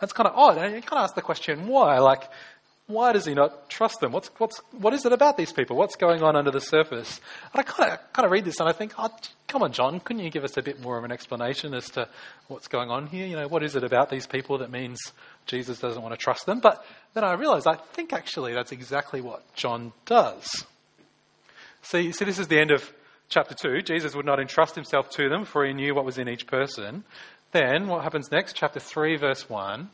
That's 0.00 0.12
kind 0.12 0.28
of 0.28 0.36
odd. 0.36 0.58
And 0.58 0.74
you 0.74 0.82
kind 0.82 1.00
of 1.00 1.04
ask 1.04 1.14
the 1.14 1.22
question, 1.22 1.66
why? 1.66 1.98
Like, 1.98 2.24
why 2.88 3.12
does 3.12 3.26
he 3.26 3.34
not 3.34 3.68
trust 3.68 4.00
them? 4.00 4.12
What's, 4.12 4.28
what's, 4.38 4.62
what 4.72 4.94
is 4.94 5.04
it 5.04 5.12
about 5.12 5.36
these 5.36 5.52
people? 5.52 5.76
What's 5.76 5.94
going 5.94 6.22
on 6.22 6.36
under 6.36 6.50
the 6.50 6.60
surface? 6.60 7.20
And 7.52 7.60
I 7.60 7.62
kind 7.62 7.92
of, 7.92 8.12
kind 8.14 8.24
of 8.24 8.32
read 8.32 8.46
this 8.46 8.60
and 8.60 8.68
I 8.68 8.72
think, 8.72 8.94
oh, 8.98 9.10
come 9.46 9.62
on, 9.62 9.72
John, 9.72 10.00
couldn't 10.00 10.24
you 10.24 10.30
give 10.30 10.42
us 10.42 10.56
a 10.56 10.62
bit 10.62 10.80
more 10.80 10.96
of 10.96 11.04
an 11.04 11.12
explanation 11.12 11.74
as 11.74 11.90
to 11.90 12.08
what's 12.48 12.66
going 12.66 12.90
on 12.90 13.06
here? 13.06 13.26
You 13.26 13.36
know, 13.36 13.46
what 13.46 13.62
is 13.62 13.76
it 13.76 13.84
about 13.84 14.08
these 14.08 14.26
people 14.26 14.56
that 14.58 14.70
means 14.70 14.98
Jesus 15.44 15.78
doesn't 15.78 16.00
want 16.00 16.14
to 16.14 16.18
trust 16.18 16.46
them? 16.46 16.60
But 16.60 16.82
then 17.12 17.24
I 17.24 17.34
realize 17.34 17.66
I 17.66 17.76
think 17.76 18.14
actually 18.14 18.54
that's 18.54 18.72
exactly 18.72 19.20
what 19.20 19.44
John 19.54 19.92
does. 20.06 20.64
See, 21.82 22.10
see, 22.12 22.24
this 22.24 22.38
is 22.38 22.48
the 22.48 22.58
end 22.58 22.70
of 22.70 22.90
chapter 23.28 23.54
2. 23.54 23.82
Jesus 23.82 24.14
would 24.14 24.26
not 24.26 24.40
entrust 24.40 24.74
himself 24.74 25.10
to 25.10 25.28
them, 25.28 25.44
for 25.44 25.66
he 25.66 25.74
knew 25.74 25.94
what 25.94 26.06
was 26.06 26.16
in 26.16 26.26
each 26.26 26.46
person. 26.46 27.04
Then, 27.52 27.86
what 27.86 28.02
happens 28.02 28.32
next? 28.32 28.56
Chapter 28.56 28.80
3, 28.80 29.16
verse 29.16 29.48
1. 29.48 29.90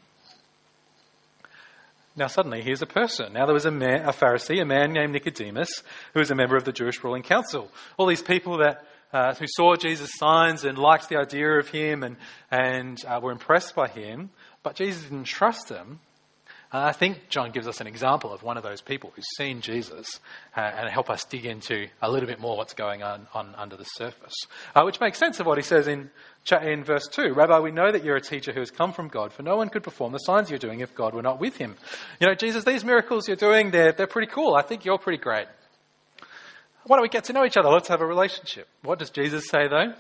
Now, 2.17 2.29
suddenly, 2.29 2.63
here's 2.63 2.83
a 2.83 2.87
person. 2.87 3.33
Now, 3.33 3.45
there 3.45 3.55
was 3.55 3.67
a, 3.67 3.73
man, 3.73 4.09
a 4.09 4.13
Pharisee, 4.13 4.63
a 4.63 4.65
man 4.65 4.93
named 4.93 5.13
Nicodemus, 5.13 5.83
who 6.13 6.21
was 6.21 6.31
a 6.31 6.37
member 6.37 6.57
of 6.57 6.65
the 6.65 6.73
Jewish 6.73 7.03
ruling 7.03 7.25
council. 7.25 7.71
All 7.97 8.07
these 8.07 8.23
people 8.23 8.59
that 8.59 8.87
uh, 9.13 9.33
who 9.35 9.47
saw 9.47 9.77
Jesus' 9.77 10.11
signs 10.17 10.65
and 10.65 10.77
liked 10.77 11.09
the 11.09 11.17
idea 11.17 11.49
of 11.59 11.69
him 11.69 12.03
and, 12.03 12.17
and 12.51 12.99
uh, 13.07 13.21
were 13.23 13.31
impressed 13.31 13.75
by 13.75 13.87
him, 13.87 14.31
but 14.65 14.75
Jesus 14.75 15.05
didn't 15.05 15.25
trust 15.25 15.69
them. 15.69 16.01
Uh, 16.75 16.87
I 16.87 16.93
think 16.93 17.29
John 17.29 17.53
gives 17.53 17.69
us 17.69 17.81
an 17.81 17.87
example 17.87 18.33
of 18.33 18.43
one 18.43 18.57
of 18.57 18.65
those 18.65 18.81
people 18.81 19.13
who's 19.15 19.25
seen 19.37 19.61
Jesus 19.61 20.19
uh, 20.57 20.61
and 20.61 20.91
help 20.91 21.09
us 21.09 21.23
dig 21.23 21.47
into 21.47 21.87
a 22.03 22.11
little 22.11 22.27
bit 22.27 22.41
more 22.41 22.57
what's 22.57 22.75
going 22.75 23.01
on, 23.05 23.29
on 23.33 23.55
under 23.57 23.77
the 23.77 23.85
surface, 23.85 24.35
uh, 24.75 24.83
which 24.83 24.99
makes 24.99 25.17
sense 25.17 25.39
of 25.39 25.47
what 25.47 25.57
he 25.57 25.63
says 25.63 25.87
in 25.87 26.11
in 26.51 26.83
verse 26.83 27.07
2 27.07 27.33
Rabbi, 27.33 27.61
we 27.61 27.71
know 27.71 27.93
that 27.93 28.05
you're 28.05 28.17
a 28.17 28.21
teacher 28.21 28.53
who 28.53 28.59
has 28.59 28.73
come 28.73 28.93
from 28.93 29.07
God, 29.07 29.33
for 29.33 29.45
no 29.45 29.57
one 29.57 29.69
could 29.69 29.85
perform 29.85 30.13
the 30.13 30.19
signs 30.19 30.51
you're 30.51 30.59
doing 30.59 30.81
if 30.81 30.97
God 30.97 31.15
were 31.15 31.23
not 31.23 31.39
with 31.39 31.57
him. 31.57 31.77
You 32.21 32.27
know, 32.27 32.35
Jesus, 32.35 32.65
these 32.65 32.85
miracles 32.85 33.29
you're 33.29 33.37
doing, 33.37 33.71
they're, 33.71 33.93
they're 33.93 34.09
pretty 34.09 34.31
cool. 34.31 34.57
I 34.57 34.63
think 34.63 34.85
you're 34.85 34.99
pretty 34.99 35.23
great. 35.23 35.47
Why 36.87 36.97
don't 36.97 37.03
we 37.03 37.09
get 37.09 37.25
to 37.25 37.33
know 37.33 37.45
each 37.45 37.57
other? 37.57 37.69
Let's 37.69 37.89
have 37.89 38.01
a 38.01 38.07
relationship. 38.07 38.67
What 38.83 38.99
does 38.99 39.11
Jesus 39.11 39.49
say, 39.49 39.69
though? 39.69 39.95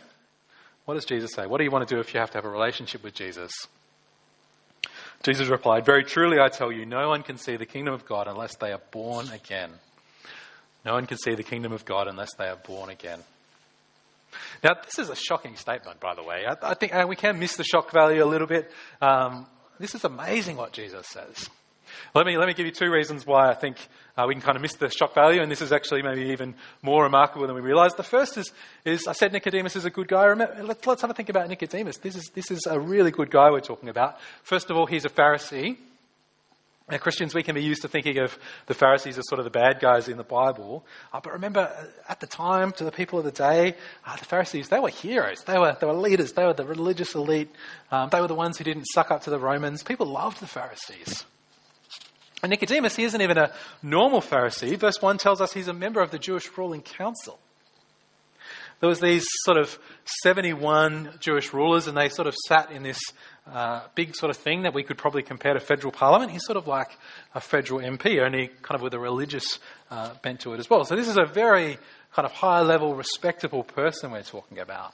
What 0.86 0.94
does 0.94 1.04
Jesus 1.04 1.32
say? 1.32 1.46
What 1.46 1.58
do 1.58 1.64
you 1.64 1.70
want 1.70 1.88
to 1.88 1.94
do 1.94 2.00
if 2.00 2.12
you 2.12 2.20
have 2.20 2.32
to 2.32 2.38
have 2.38 2.44
a 2.44 2.50
relationship 2.50 3.04
with 3.04 3.14
Jesus? 3.14 3.52
Jesus 5.24 5.48
replied, 5.48 5.86
Very 5.86 6.04
truly 6.04 6.38
I 6.38 6.48
tell 6.48 6.70
you, 6.70 6.84
no 6.84 7.08
one 7.08 7.22
can 7.22 7.38
see 7.38 7.56
the 7.56 7.66
kingdom 7.66 7.94
of 7.94 8.04
God 8.04 8.28
unless 8.28 8.56
they 8.56 8.72
are 8.72 8.80
born 8.90 9.30
again. 9.30 9.70
No 10.84 10.92
one 10.92 11.06
can 11.06 11.16
see 11.16 11.34
the 11.34 11.42
kingdom 11.42 11.72
of 11.72 11.86
God 11.86 12.08
unless 12.08 12.34
they 12.34 12.44
are 12.44 12.56
born 12.56 12.90
again. 12.90 13.20
Now, 14.62 14.74
this 14.84 14.98
is 14.98 15.08
a 15.08 15.16
shocking 15.16 15.56
statement, 15.56 15.98
by 15.98 16.14
the 16.14 16.22
way. 16.22 16.44
I, 16.46 16.56
I 16.70 16.74
think 16.74 16.92
we 17.08 17.16
can 17.16 17.38
miss 17.38 17.56
the 17.56 17.64
shock 17.64 17.90
value 17.90 18.22
a 18.22 18.26
little 18.26 18.46
bit. 18.46 18.70
Um, 19.00 19.46
this 19.80 19.94
is 19.94 20.04
amazing 20.04 20.56
what 20.56 20.72
Jesus 20.72 21.06
says. 21.08 21.48
Let 22.14 22.26
me, 22.26 22.36
let 22.36 22.46
me 22.46 22.54
give 22.54 22.66
you 22.66 22.72
two 22.72 22.90
reasons 22.90 23.26
why 23.26 23.50
I 23.50 23.54
think 23.54 23.76
uh, 24.16 24.24
we 24.28 24.34
can 24.34 24.42
kind 24.42 24.56
of 24.56 24.62
miss 24.62 24.74
the 24.74 24.90
shock 24.90 25.14
value, 25.14 25.42
and 25.42 25.50
this 25.50 25.60
is 25.60 25.72
actually 25.72 26.02
maybe 26.02 26.30
even 26.30 26.54
more 26.82 27.02
remarkable 27.02 27.46
than 27.46 27.54
we 27.56 27.62
realize. 27.62 27.94
The 27.94 28.02
first 28.02 28.36
is, 28.36 28.52
is 28.84 29.06
I 29.06 29.12
said 29.12 29.32
Nicodemus 29.32 29.76
is 29.76 29.84
a 29.84 29.90
good 29.90 30.08
guy. 30.08 30.24
Remember, 30.26 30.62
let's, 30.62 30.86
let's 30.86 31.02
have 31.02 31.10
a 31.10 31.14
think 31.14 31.28
about 31.28 31.48
Nicodemus. 31.48 31.98
This 31.98 32.16
is, 32.16 32.30
this 32.34 32.50
is 32.50 32.66
a 32.70 32.78
really 32.78 33.10
good 33.10 33.30
guy 33.30 33.50
we're 33.50 33.60
talking 33.60 33.88
about. 33.88 34.18
First 34.42 34.70
of 34.70 34.76
all, 34.76 34.86
he's 34.86 35.04
a 35.04 35.10
Pharisee. 35.10 35.76
Now, 36.90 36.98
Christians, 36.98 37.34
we 37.34 37.42
can 37.42 37.54
be 37.54 37.62
used 37.62 37.80
to 37.82 37.88
thinking 37.88 38.18
of 38.18 38.38
the 38.66 38.74
Pharisees 38.74 39.16
as 39.16 39.26
sort 39.26 39.38
of 39.38 39.44
the 39.44 39.50
bad 39.50 39.80
guys 39.80 40.06
in 40.06 40.18
the 40.18 40.22
Bible. 40.22 40.84
Uh, 41.14 41.20
but 41.20 41.32
remember, 41.32 41.60
uh, 41.60 41.86
at 42.10 42.20
the 42.20 42.26
time, 42.26 42.72
to 42.72 42.84
the 42.84 42.92
people 42.92 43.18
of 43.18 43.24
the 43.24 43.32
day, 43.32 43.74
uh, 44.06 44.16
the 44.16 44.26
Pharisees, 44.26 44.68
they 44.68 44.78
were 44.78 44.90
heroes. 44.90 45.42
They 45.44 45.58
were, 45.58 45.74
they 45.80 45.86
were 45.86 45.94
leaders. 45.94 46.32
They 46.32 46.44
were 46.44 46.52
the 46.52 46.66
religious 46.66 47.14
elite. 47.14 47.50
Um, 47.90 48.10
they 48.10 48.20
were 48.20 48.28
the 48.28 48.34
ones 48.34 48.58
who 48.58 48.64
didn't 48.64 48.84
suck 48.92 49.10
up 49.10 49.22
to 49.22 49.30
the 49.30 49.38
Romans. 49.38 49.82
People 49.82 50.06
loved 50.06 50.40
the 50.40 50.46
Pharisees. 50.46 51.24
And 52.44 52.50
Nicodemus, 52.50 52.94
he 52.94 53.04
isn't 53.04 53.22
even 53.22 53.38
a 53.38 53.52
normal 53.82 54.20
Pharisee. 54.20 54.76
Verse 54.76 55.00
1 55.00 55.16
tells 55.16 55.40
us 55.40 55.54
he's 55.54 55.66
a 55.66 55.72
member 55.72 56.02
of 56.02 56.10
the 56.10 56.18
Jewish 56.18 56.46
ruling 56.58 56.82
council. 56.82 57.38
There 58.80 58.88
was 58.90 59.00
these 59.00 59.24
sort 59.46 59.56
of 59.56 59.78
71 60.22 61.14
Jewish 61.20 61.54
rulers, 61.54 61.86
and 61.86 61.96
they 61.96 62.10
sort 62.10 62.28
of 62.28 62.34
sat 62.46 62.70
in 62.70 62.82
this 62.82 63.00
uh, 63.50 63.86
big 63.94 64.14
sort 64.14 64.28
of 64.28 64.36
thing 64.36 64.64
that 64.64 64.74
we 64.74 64.82
could 64.82 64.98
probably 64.98 65.22
compare 65.22 65.54
to 65.54 65.58
federal 65.60 65.90
parliament. 65.90 66.32
He's 66.32 66.44
sort 66.44 66.58
of 66.58 66.66
like 66.66 66.90
a 67.34 67.40
federal 67.40 67.80
MP, 67.80 68.22
only 68.22 68.48
kind 68.60 68.74
of 68.74 68.82
with 68.82 68.92
a 68.92 69.00
religious 69.00 69.58
uh, 69.90 70.12
bent 70.20 70.40
to 70.40 70.52
it 70.52 70.58
as 70.58 70.68
well. 70.68 70.84
So 70.84 70.96
this 70.96 71.08
is 71.08 71.16
a 71.16 71.24
very 71.24 71.78
kind 72.12 72.26
of 72.26 72.32
high 72.32 72.60
level, 72.60 72.94
respectable 72.94 73.62
person 73.62 74.10
we're 74.10 74.22
talking 74.22 74.58
about. 74.58 74.92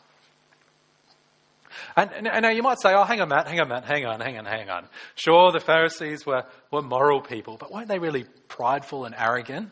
And, 1.97 2.11
and, 2.13 2.43
now 2.43 2.51
you 2.51 2.63
might 2.63 2.81
say, 2.81 2.95
oh, 2.95 3.05
hang 3.05 3.21
on, 3.21 3.29
Matt, 3.29 3.47
hang 3.47 3.61
on, 3.61 3.69
Matt, 3.69 3.85
hang 3.85 4.07
on, 4.07 4.21
hang 4.21 4.39
on, 4.39 4.45
hang 4.45 4.71
on. 4.71 4.87
Sure, 5.15 5.53
the 5.53 5.61
Pharisees 5.61 6.27
were, 6.27 6.45
were 6.71 6.83
moral 6.83 7.21
people, 7.21 7.57
but 7.59 7.73
weren't 7.73 7.89
they 7.89 7.99
really 7.99 8.25
prideful 8.49 9.05
and 9.05 9.15
arrogant? 9.17 9.71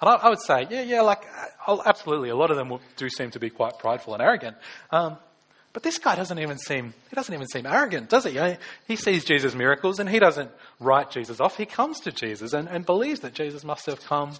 And 0.00 0.10
I, 0.10 0.14
I 0.14 0.28
would 0.28 0.40
say, 0.40 0.66
yeah, 0.70 0.82
yeah, 0.82 1.00
like, 1.02 1.22
uh, 1.66 1.78
absolutely, 1.84 2.28
a 2.28 2.36
lot 2.36 2.50
of 2.50 2.56
them 2.56 2.72
do 2.96 3.08
seem 3.08 3.30
to 3.32 3.40
be 3.40 3.50
quite 3.50 3.78
prideful 3.78 4.14
and 4.14 4.22
arrogant. 4.22 4.56
Um, 4.90 5.16
but 5.74 5.82
this 5.82 5.98
guy 5.98 6.14
doesn't 6.14 6.38
even 6.38 6.56
seem, 6.56 6.94
he 7.10 7.16
doesn't 7.16 7.34
even 7.34 7.48
seem 7.48 7.66
arrogant, 7.66 8.08
does 8.08 8.24
he? 8.24 8.38
He 8.86 8.94
sees 8.94 9.24
Jesus' 9.24 9.56
miracles 9.56 9.98
and 9.98 10.08
he 10.08 10.20
doesn't 10.20 10.50
write 10.78 11.10
Jesus 11.10 11.40
off. 11.40 11.56
He 11.56 11.66
comes 11.66 11.98
to 12.00 12.12
Jesus 12.12 12.52
and, 12.52 12.68
and 12.68 12.86
believes 12.86 13.20
that 13.20 13.34
Jesus 13.34 13.64
must 13.64 13.86
have 13.86 14.00
come 14.00 14.34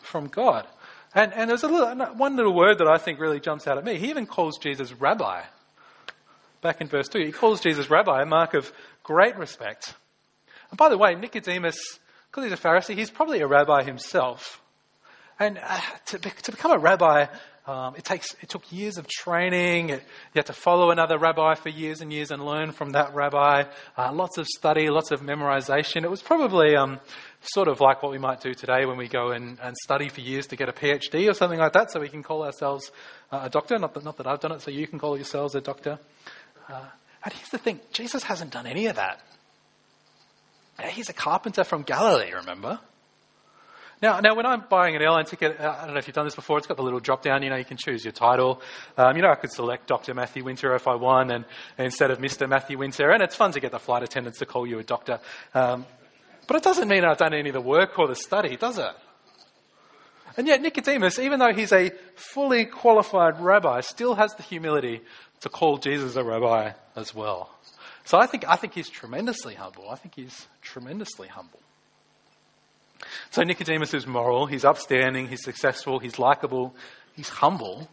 from 0.00 0.28
God. 0.28 0.66
And, 1.14 1.32
and 1.34 1.50
there's 1.50 1.62
a 1.62 1.68
little, 1.68 1.94
one 2.14 2.36
little 2.36 2.54
word 2.54 2.78
that 2.78 2.88
I 2.88 2.96
think 2.96 3.20
really 3.20 3.38
jumps 3.38 3.66
out 3.66 3.76
at 3.76 3.84
me. 3.84 3.98
He 3.98 4.08
even 4.08 4.26
calls 4.26 4.56
Jesus 4.56 4.92
rabbi. 4.92 5.42
Back 6.60 6.80
in 6.80 6.88
verse 6.88 7.08
2, 7.08 7.20
he 7.20 7.32
calls 7.32 7.60
Jesus 7.60 7.88
rabbi, 7.90 8.22
a 8.22 8.26
mark 8.26 8.54
of 8.54 8.72
great 9.02 9.36
respect. 9.36 9.94
And 10.70 10.78
by 10.78 10.88
the 10.88 10.98
way, 10.98 11.14
Nicodemus, 11.14 11.98
because 12.30 12.44
he's 12.44 12.52
a 12.52 12.56
Pharisee, 12.56 12.96
he's 12.96 13.10
probably 13.10 13.40
a 13.40 13.46
rabbi 13.46 13.84
himself. 13.84 14.60
And 15.38 15.58
uh, 15.62 15.80
to, 16.06 16.18
to 16.18 16.50
become 16.50 16.72
a 16.72 16.78
rabbi 16.78 17.26
um, 17.68 17.96
it, 17.96 18.04
takes, 18.04 18.34
it 18.40 18.48
took 18.48 18.72
years 18.72 18.96
of 18.96 19.06
training. 19.06 19.90
It, 19.90 20.00
you 20.00 20.38
had 20.38 20.46
to 20.46 20.54
follow 20.54 20.90
another 20.90 21.18
rabbi 21.18 21.54
for 21.54 21.68
years 21.68 22.00
and 22.00 22.10
years 22.10 22.30
and 22.30 22.42
learn 22.42 22.72
from 22.72 22.92
that 22.92 23.14
rabbi. 23.14 23.64
Uh, 23.94 24.10
lots 24.10 24.38
of 24.38 24.46
study, 24.46 24.88
lots 24.88 25.10
of 25.10 25.20
memorization. 25.20 26.02
It 26.02 26.10
was 26.10 26.22
probably 26.22 26.74
um, 26.76 26.98
sort 27.42 27.68
of 27.68 27.82
like 27.82 28.02
what 28.02 28.10
we 28.10 28.16
might 28.16 28.40
do 28.40 28.54
today 28.54 28.86
when 28.86 28.96
we 28.96 29.06
go 29.06 29.32
and, 29.32 29.58
and 29.62 29.76
study 29.76 30.08
for 30.08 30.22
years 30.22 30.46
to 30.46 30.56
get 30.56 30.70
a 30.70 30.72
PhD 30.72 31.28
or 31.28 31.34
something 31.34 31.58
like 31.58 31.74
that, 31.74 31.90
so 31.90 32.00
we 32.00 32.08
can 32.08 32.22
call 32.22 32.42
ourselves 32.42 32.90
uh, 33.30 33.40
a 33.42 33.50
doctor. 33.50 33.78
Not 33.78 33.92
that, 33.92 34.02
not 34.02 34.16
that 34.16 34.26
I've 34.26 34.40
done 34.40 34.52
it, 34.52 34.62
so 34.62 34.70
you 34.70 34.86
can 34.86 34.98
call 34.98 35.16
yourselves 35.16 35.54
a 35.54 35.60
doctor. 35.60 35.98
Uh, 36.68 36.84
and 37.24 37.32
here's 37.32 37.50
the 37.50 37.58
thing 37.58 37.80
Jesus 37.92 38.22
hasn't 38.22 38.52
done 38.52 38.66
any 38.66 38.86
of 38.86 38.96
that. 38.96 39.20
He's 40.90 41.08
a 41.08 41.12
carpenter 41.12 41.64
from 41.64 41.82
Galilee, 41.82 42.32
remember? 42.32 42.78
Now, 44.00 44.20
now, 44.20 44.36
when 44.36 44.46
I'm 44.46 44.62
buying 44.70 44.94
an 44.94 45.02
airline 45.02 45.24
ticket, 45.24 45.60
uh, 45.60 45.74
I 45.76 45.84
don't 45.84 45.94
know 45.94 45.98
if 45.98 46.06
you've 46.06 46.14
done 46.14 46.26
this 46.26 46.36
before, 46.36 46.56
it's 46.58 46.68
got 46.68 46.76
the 46.76 46.84
little 46.84 47.00
drop 47.00 47.20
down, 47.22 47.42
you 47.42 47.50
know, 47.50 47.56
you 47.56 47.64
can 47.64 47.76
choose 47.76 48.04
your 48.04 48.12
title. 48.12 48.62
Um, 48.96 49.16
you 49.16 49.22
know, 49.22 49.30
I 49.30 49.34
could 49.34 49.50
select 49.50 49.88
Dr. 49.88 50.14
Matthew 50.14 50.44
Winter 50.44 50.72
if 50.76 50.86
I 50.86 50.94
won 50.94 51.32
and, 51.32 51.44
and, 51.76 51.84
instead 51.86 52.12
of 52.12 52.18
Mr. 52.18 52.48
Matthew 52.48 52.78
Winter, 52.78 53.10
and 53.10 53.22
it's 53.24 53.34
fun 53.34 53.50
to 53.52 53.60
get 53.60 53.72
the 53.72 53.80
flight 53.80 54.04
attendants 54.04 54.38
to 54.38 54.46
call 54.46 54.68
you 54.68 54.78
a 54.78 54.84
doctor. 54.84 55.18
Um, 55.52 55.84
but 56.46 56.56
it 56.56 56.62
doesn't 56.62 56.86
mean 56.86 57.04
I've 57.04 57.18
done 57.18 57.34
any 57.34 57.48
of 57.48 57.54
the 57.54 57.60
work 57.60 57.98
or 57.98 58.06
the 58.06 58.14
study, 58.14 58.56
does 58.56 58.78
it? 58.78 58.92
And 60.36 60.46
yet, 60.46 60.62
Nicodemus, 60.62 61.18
even 61.18 61.40
though 61.40 61.52
he's 61.52 61.72
a 61.72 61.90
fully 62.14 62.66
qualified 62.66 63.40
rabbi, 63.40 63.80
still 63.80 64.14
has 64.14 64.32
the 64.34 64.44
humility 64.44 65.00
to 65.40 65.48
call 65.48 65.78
Jesus 65.78 66.16
a 66.16 66.24
rabbi 66.24 66.72
as 66.96 67.14
well. 67.14 67.50
So 68.04 68.18
I 68.18 68.26
think, 68.26 68.48
I 68.48 68.56
think 68.56 68.72
he's 68.72 68.88
tremendously 68.88 69.54
humble. 69.54 69.90
I 69.90 69.96
think 69.96 70.14
he's 70.14 70.46
tremendously 70.62 71.28
humble. 71.28 71.60
So 73.30 73.42
Nicodemus 73.42 73.94
is 73.94 74.06
moral, 74.06 74.46
he's 74.46 74.64
upstanding, 74.64 75.28
he's 75.28 75.44
successful, 75.44 75.98
he's 75.98 76.18
likable, 76.18 76.74
he's 77.14 77.28
humble. 77.28 77.88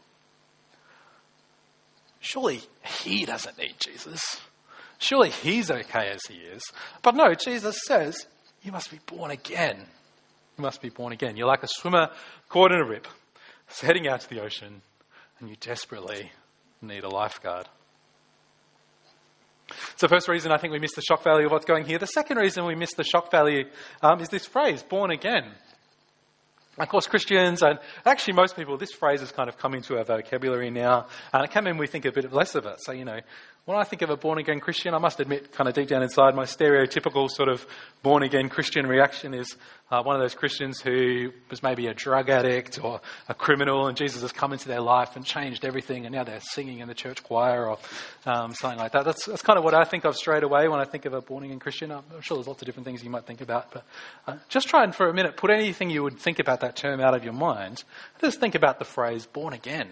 Surely 2.19 2.61
he 2.83 3.25
doesn't 3.25 3.57
need 3.57 3.75
Jesus. 3.77 4.41
Surely 4.97 5.29
he's 5.29 5.69
okay 5.69 6.09
as 6.09 6.21
he 6.27 6.35
is. 6.35 6.63
But 7.01 7.15
no, 7.15 7.33
Jesus 7.33 7.77
says, 7.85 8.25
You 8.63 8.71
must 8.71 8.89
be 8.89 8.99
born 9.05 9.31
again. 9.31 9.77
You 10.57 10.61
must 10.61 10.81
be 10.81 10.89
born 10.89 11.13
again. 11.13 11.37
You're 11.37 11.47
like 11.47 11.63
a 11.63 11.67
swimmer 11.67 12.09
caught 12.49 12.71
in 12.71 12.79
a 12.79 12.85
rip, 12.85 13.07
heading 13.81 14.07
out 14.07 14.21
to 14.21 14.29
the 14.29 14.41
ocean, 14.41 14.81
and 15.39 15.49
you 15.49 15.55
desperately 15.59 16.31
need 16.87 17.03
a 17.03 17.09
lifeguard. 17.09 17.67
So, 19.95 20.07
first 20.07 20.27
reason 20.27 20.51
I 20.51 20.57
think 20.57 20.73
we 20.73 20.79
miss 20.79 20.93
the 20.93 21.01
shock 21.01 21.23
value 21.23 21.47
of 21.47 21.51
what's 21.51 21.65
going 21.65 21.85
here. 21.85 21.97
The 21.97 22.05
second 22.05 22.37
reason 22.37 22.65
we 22.65 22.75
miss 22.75 22.93
the 22.93 23.03
shock 23.03 23.31
value 23.31 23.65
um, 24.01 24.19
is 24.19 24.29
this 24.29 24.45
phrase, 24.45 24.83
born 24.83 25.11
again. 25.11 25.51
Of 26.77 26.89
course, 26.89 27.07
Christians, 27.07 27.63
and 27.63 27.79
actually 28.05 28.33
most 28.33 28.57
people, 28.57 28.77
this 28.77 28.91
phrase 28.91 29.21
has 29.21 29.31
kind 29.31 29.47
of 29.47 29.57
come 29.57 29.73
into 29.73 29.97
our 29.97 30.03
vocabulary 30.03 30.69
now, 30.69 31.07
and 31.33 31.43
it 31.43 31.51
came 31.51 31.67
in 31.67 31.77
we 31.77 31.87
think 31.87 32.03
a 32.03 32.11
bit 32.11 32.31
less 32.33 32.53
of 32.53 32.65
it. 32.65 32.81
So, 32.81 32.91
you 32.91 33.05
know, 33.05 33.19
when 33.65 33.79
I 33.79 33.83
think 33.83 34.03
of 34.03 34.11
a 34.11 34.15
born 34.15 34.37
again 34.37 34.59
Christian, 34.59 34.93
I 34.93 34.99
must 34.99 35.19
admit, 35.19 35.51
kind 35.51 35.67
of 35.67 35.73
deep 35.73 35.87
down 35.87 36.03
inside, 36.03 36.35
my 36.35 36.43
stereotypical 36.43 37.27
sort 37.31 37.49
of 37.49 37.65
born 38.03 38.21
again 38.21 38.47
Christian 38.47 38.85
reaction 38.85 39.33
is 39.33 39.55
uh, 39.89 40.03
one 40.03 40.15
of 40.15 40.21
those 40.21 40.35
Christians 40.35 40.81
who 40.81 41.31
was 41.49 41.63
maybe 41.63 41.87
a 41.87 41.93
drug 41.95 42.29
addict 42.29 42.83
or 42.83 43.01
a 43.27 43.33
criminal, 43.33 43.87
and 43.87 43.97
Jesus 43.97 44.21
has 44.21 44.31
come 44.31 44.53
into 44.53 44.67
their 44.67 44.81
life 44.81 45.15
and 45.15 45.25
changed 45.25 45.65
everything, 45.65 46.05
and 46.05 46.13
now 46.13 46.23
they're 46.23 46.39
singing 46.41 46.77
in 46.77 46.87
the 46.87 46.93
church 46.93 47.23
choir 47.23 47.67
or 47.67 47.79
um, 48.27 48.53
something 48.53 48.77
like 48.77 48.91
that. 48.91 49.03
That's, 49.03 49.25
that's 49.25 49.41
kind 49.41 49.57
of 49.57 49.63
what 49.63 49.73
I 49.73 49.83
think 49.83 50.05
of 50.05 50.15
straight 50.15 50.43
away 50.43 50.67
when 50.67 50.79
I 50.79 50.85
think 50.85 51.05
of 51.05 51.13
a 51.15 51.21
born 51.21 51.43
again 51.43 51.57
Christian. 51.57 51.91
I'm 51.91 52.03
sure 52.21 52.37
there's 52.37 52.47
lots 52.47 52.61
of 52.61 52.67
different 52.67 52.85
things 52.85 53.03
you 53.03 53.09
might 53.09 53.25
think 53.25 53.41
about, 53.41 53.71
but 53.71 53.83
uh, 54.27 54.37
just 54.47 54.67
try 54.67 54.83
and 54.83 54.93
for 54.93 55.09
a 55.09 55.13
minute 55.13 55.37
put 55.37 55.49
anything 55.49 55.89
you 55.89 56.03
would 56.03 56.19
think 56.19 56.37
about 56.37 56.59
that 56.59 56.75
term 56.75 56.99
out 56.99 57.15
of 57.15 57.23
your 57.23 57.33
mind. 57.33 57.83
Just 58.21 58.39
think 58.39 58.53
about 58.53 58.77
the 58.77 58.85
phrase 58.85 59.25
born 59.25 59.53
again. 59.53 59.89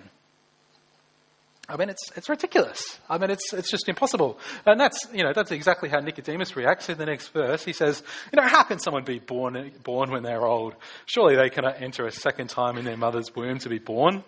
I 1.69 1.77
mean, 1.77 1.89
it's, 1.89 2.11
it's 2.17 2.27
ridiculous. 2.27 2.99
I 3.09 3.17
mean, 3.17 3.29
it's, 3.29 3.53
it's 3.53 3.71
just 3.71 3.87
impossible. 3.87 4.37
And 4.65 4.79
that's, 4.79 5.07
you 5.13 5.23
know, 5.23 5.31
that's 5.31 5.51
exactly 5.51 5.87
how 5.87 5.99
Nicodemus 5.99 6.57
reacts 6.57 6.89
in 6.89 6.97
the 6.97 7.05
next 7.05 7.29
verse. 7.29 7.63
He 7.63 7.71
says, 7.71 8.03
you 8.33 8.41
know, 8.41 8.47
how 8.47 8.63
can 8.63 8.79
someone 8.79 9.05
be 9.05 9.19
born, 9.19 9.71
born 9.81 10.11
when 10.11 10.23
they're 10.23 10.45
old? 10.45 10.75
Surely 11.05 11.37
they 11.37 11.49
cannot 11.49 11.81
enter 11.81 12.05
a 12.05 12.11
second 12.11 12.49
time 12.49 12.77
in 12.77 12.83
their 12.83 12.97
mother's 12.97 13.33
womb 13.33 13.59
to 13.59 13.69
be 13.69 13.79
born. 13.79 14.25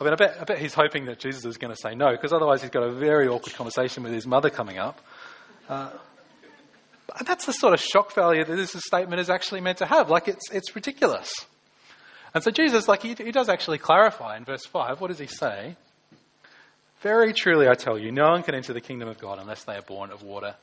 I 0.00 0.04
mean, 0.04 0.12
I 0.14 0.16
bet, 0.16 0.36
I 0.40 0.44
bet 0.44 0.58
he's 0.58 0.72
hoping 0.72 1.06
that 1.06 1.18
Jesus 1.18 1.44
is 1.44 1.58
going 1.58 1.74
to 1.74 1.80
say 1.80 1.94
no, 1.94 2.10
because 2.10 2.32
otherwise 2.32 2.62
he's 2.62 2.70
got 2.70 2.82
a 2.82 2.92
very 2.92 3.28
awkward 3.28 3.54
conversation 3.54 4.02
with 4.02 4.12
his 4.12 4.26
mother 4.26 4.48
coming 4.48 4.78
up. 4.78 5.00
Uh, 5.68 5.90
that's 7.26 7.44
the 7.44 7.52
sort 7.52 7.74
of 7.74 7.80
shock 7.80 8.14
value 8.14 8.44
that 8.44 8.56
this 8.56 8.72
statement 8.72 9.20
is 9.20 9.28
actually 9.30 9.60
meant 9.60 9.78
to 9.78 9.86
have. 9.86 10.08
Like, 10.08 10.28
it's, 10.28 10.50
it's 10.50 10.74
ridiculous. 10.74 11.30
And 12.34 12.42
so 12.42 12.50
Jesus, 12.50 12.88
like, 12.88 13.02
he, 13.02 13.14
he 13.14 13.32
does 13.32 13.48
actually 13.48 13.78
clarify 13.78 14.36
in 14.36 14.44
verse 14.44 14.66
5. 14.66 15.00
What 15.00 15.08
does 15.08 15.18
he 15.18 15.26
say? 15.26 15.76
Very 17.06 17.32
truly, 17.32 17.68
I 17.68 17.74
tell 17.74 17.96
you, 17.96 18.10
no 18.10 18.32
one 18.32 18.42
can 18.42 18.56
enter 18.56 18.72
the 18.72 18.80
kingdom 18.80 19.08
of 19.08 19.16
God 19.16 19.38
unless 19.38 19.62
they 19.62 19.76
are 19.76 19.82
born 19.82 20.10
of 20.10 20.24
water 20.24 20.56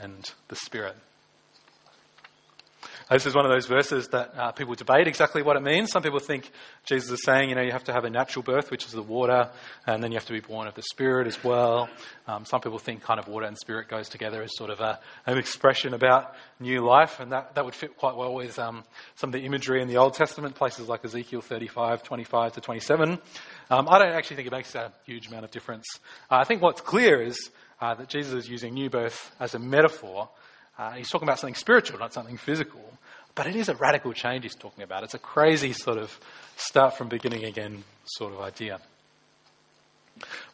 and 0.00 0.24
the 0.46 0.54
Spirit. 0.54 0.94
This 3.10 3.26
is 3.26 3.34
one 3.34 3.44
of 3.44 3.50
those 3.50 3.66
verses 3.66 4.06
that 4.08 4.38
uh, 4.38 4.52
people 4.52 4.76
debate 4.76 5.08
exactly 5.08 5.42
what 5.42 5.56
it 5.56 5.64
means. 5.64 5.90
Some 5.90 6.04
people 6.04 6.20
think 6.20 6.48
Jesus 6.84 7.10
is 7.10 7.24
saying, 7.24 7.48
you 7.48 7.56
know, 7.56 7.60
you 7.60 7.72
have 7.72 7.82
to 7.84 7.92
have 7.92 8.04
a 8.04 8.10
natural 8.10 8.44
birth, 8.44 8.70
which 8.70 8.84
is 8.84 8.92
the 8.92 9.02
water, 9.02 9.50
and 9.84 10.00
then 10.00 10.12
you 10.12 10.16
have 10.16 10.26
to 10.26 10.32
be 10.32 10.38
born 10.38 10.68
of 10.68 10.74
the 10.74 10.82
Spirit 10.82 11.26
as 11.26 11.42
well. 11.42 11.88
Um, 12.28 12.44
some 12.44 12.60
people 12.60 12.78
think 12.78 13.02
kind 13.02 13.18
of 13.18 13.26
water 13.26 13.46
and 13.46 13.58
Spirit 13.58 13.88
goes 13.88 14.08
together 14.08 14.44
as 14.44 14.54
sort 14.54 14.70
of 14.70 14.78
a, 14.78 15.00
an 15.26 15.38
expression 15.38 15.92
about 15.92 16.36
new 16.60 16.86
life, 16.86 17.18
and 17.18 17.32
that, 17.32 17.56
that 17.56 17.64
would 17.64 17.74
fit 17.74 17.96
quite 17.96 18.14
well 18.14 18.32
with 18.32 18.56
um, 18.60 18.84
some 19.16 19.30
of 19.30 19.32
the 19.32 19.44
imagery 19.44 19.82
in 19.82 19.88
the 19.88 19.96
Old 19.96 20.14
Testament, 20.14 20.54
places 20.54 20.88
like 20.88 21.04
Ezekiel 21.04 21.40
35, 21.40 22.04
25 22.04 22.52
to 22.52 22.60
27. 22.60 23.18
Um, 23.70 23.88
I 23.90 23.98
don't 23.98 24.12
actually 24.12 24.36
think 24.36 24.46
it 24.46 24.52
makes 24.52 24.76
a 24.76 24.92
huge 25.04 25.26
amount 25.26 25.44
of 25.44 25.50
difference. 25.50 25.86
Uh, 26.30 26.36
I 26.36 26.44
think 26.44 26.62
what's 26.62 26.80
clear 26.80 27.20
is 27.20 27.50
uh, 27.80 27.92
that 27.94 28.08
Jesus 28.08 28.34
is 28.34 28.48
using 28.48 28.72
new 28.72 28.88
birth 28.88 29.34
as 29.40 29.56
a 29.56 29.58
metaphor. 29.58 30.28
Uh, 30.80 30.92
he's 30.92 31.10
talking 31.10 31.28
about 31.28 31.38
something 31.38 31.54
spiritual, 31.54 31.98
not 31.98 32.14
something 32.14 32.38
physical. 32.38 32.80
But 33.34 33.46
it 33.46 33.54
is 33.54 33.68
a 33.68 33.74
radical 33.74 34.14
change 34.14 34.44
he's 34.44 34.54
talking 34.54 34.82
about. 34.82 35.04
It's 35.04 35.12
a 35.12 35.18
crazy 35.18 35.74
sort 35.74 35.98
of 35.98 36.18
start 36.56 36.96
from 36.96 37.08
beginning 37.08 37.44
again 37.44 37.84
sort 38.06 38.32
of 38.32 38.40
idea. 38.40 38.80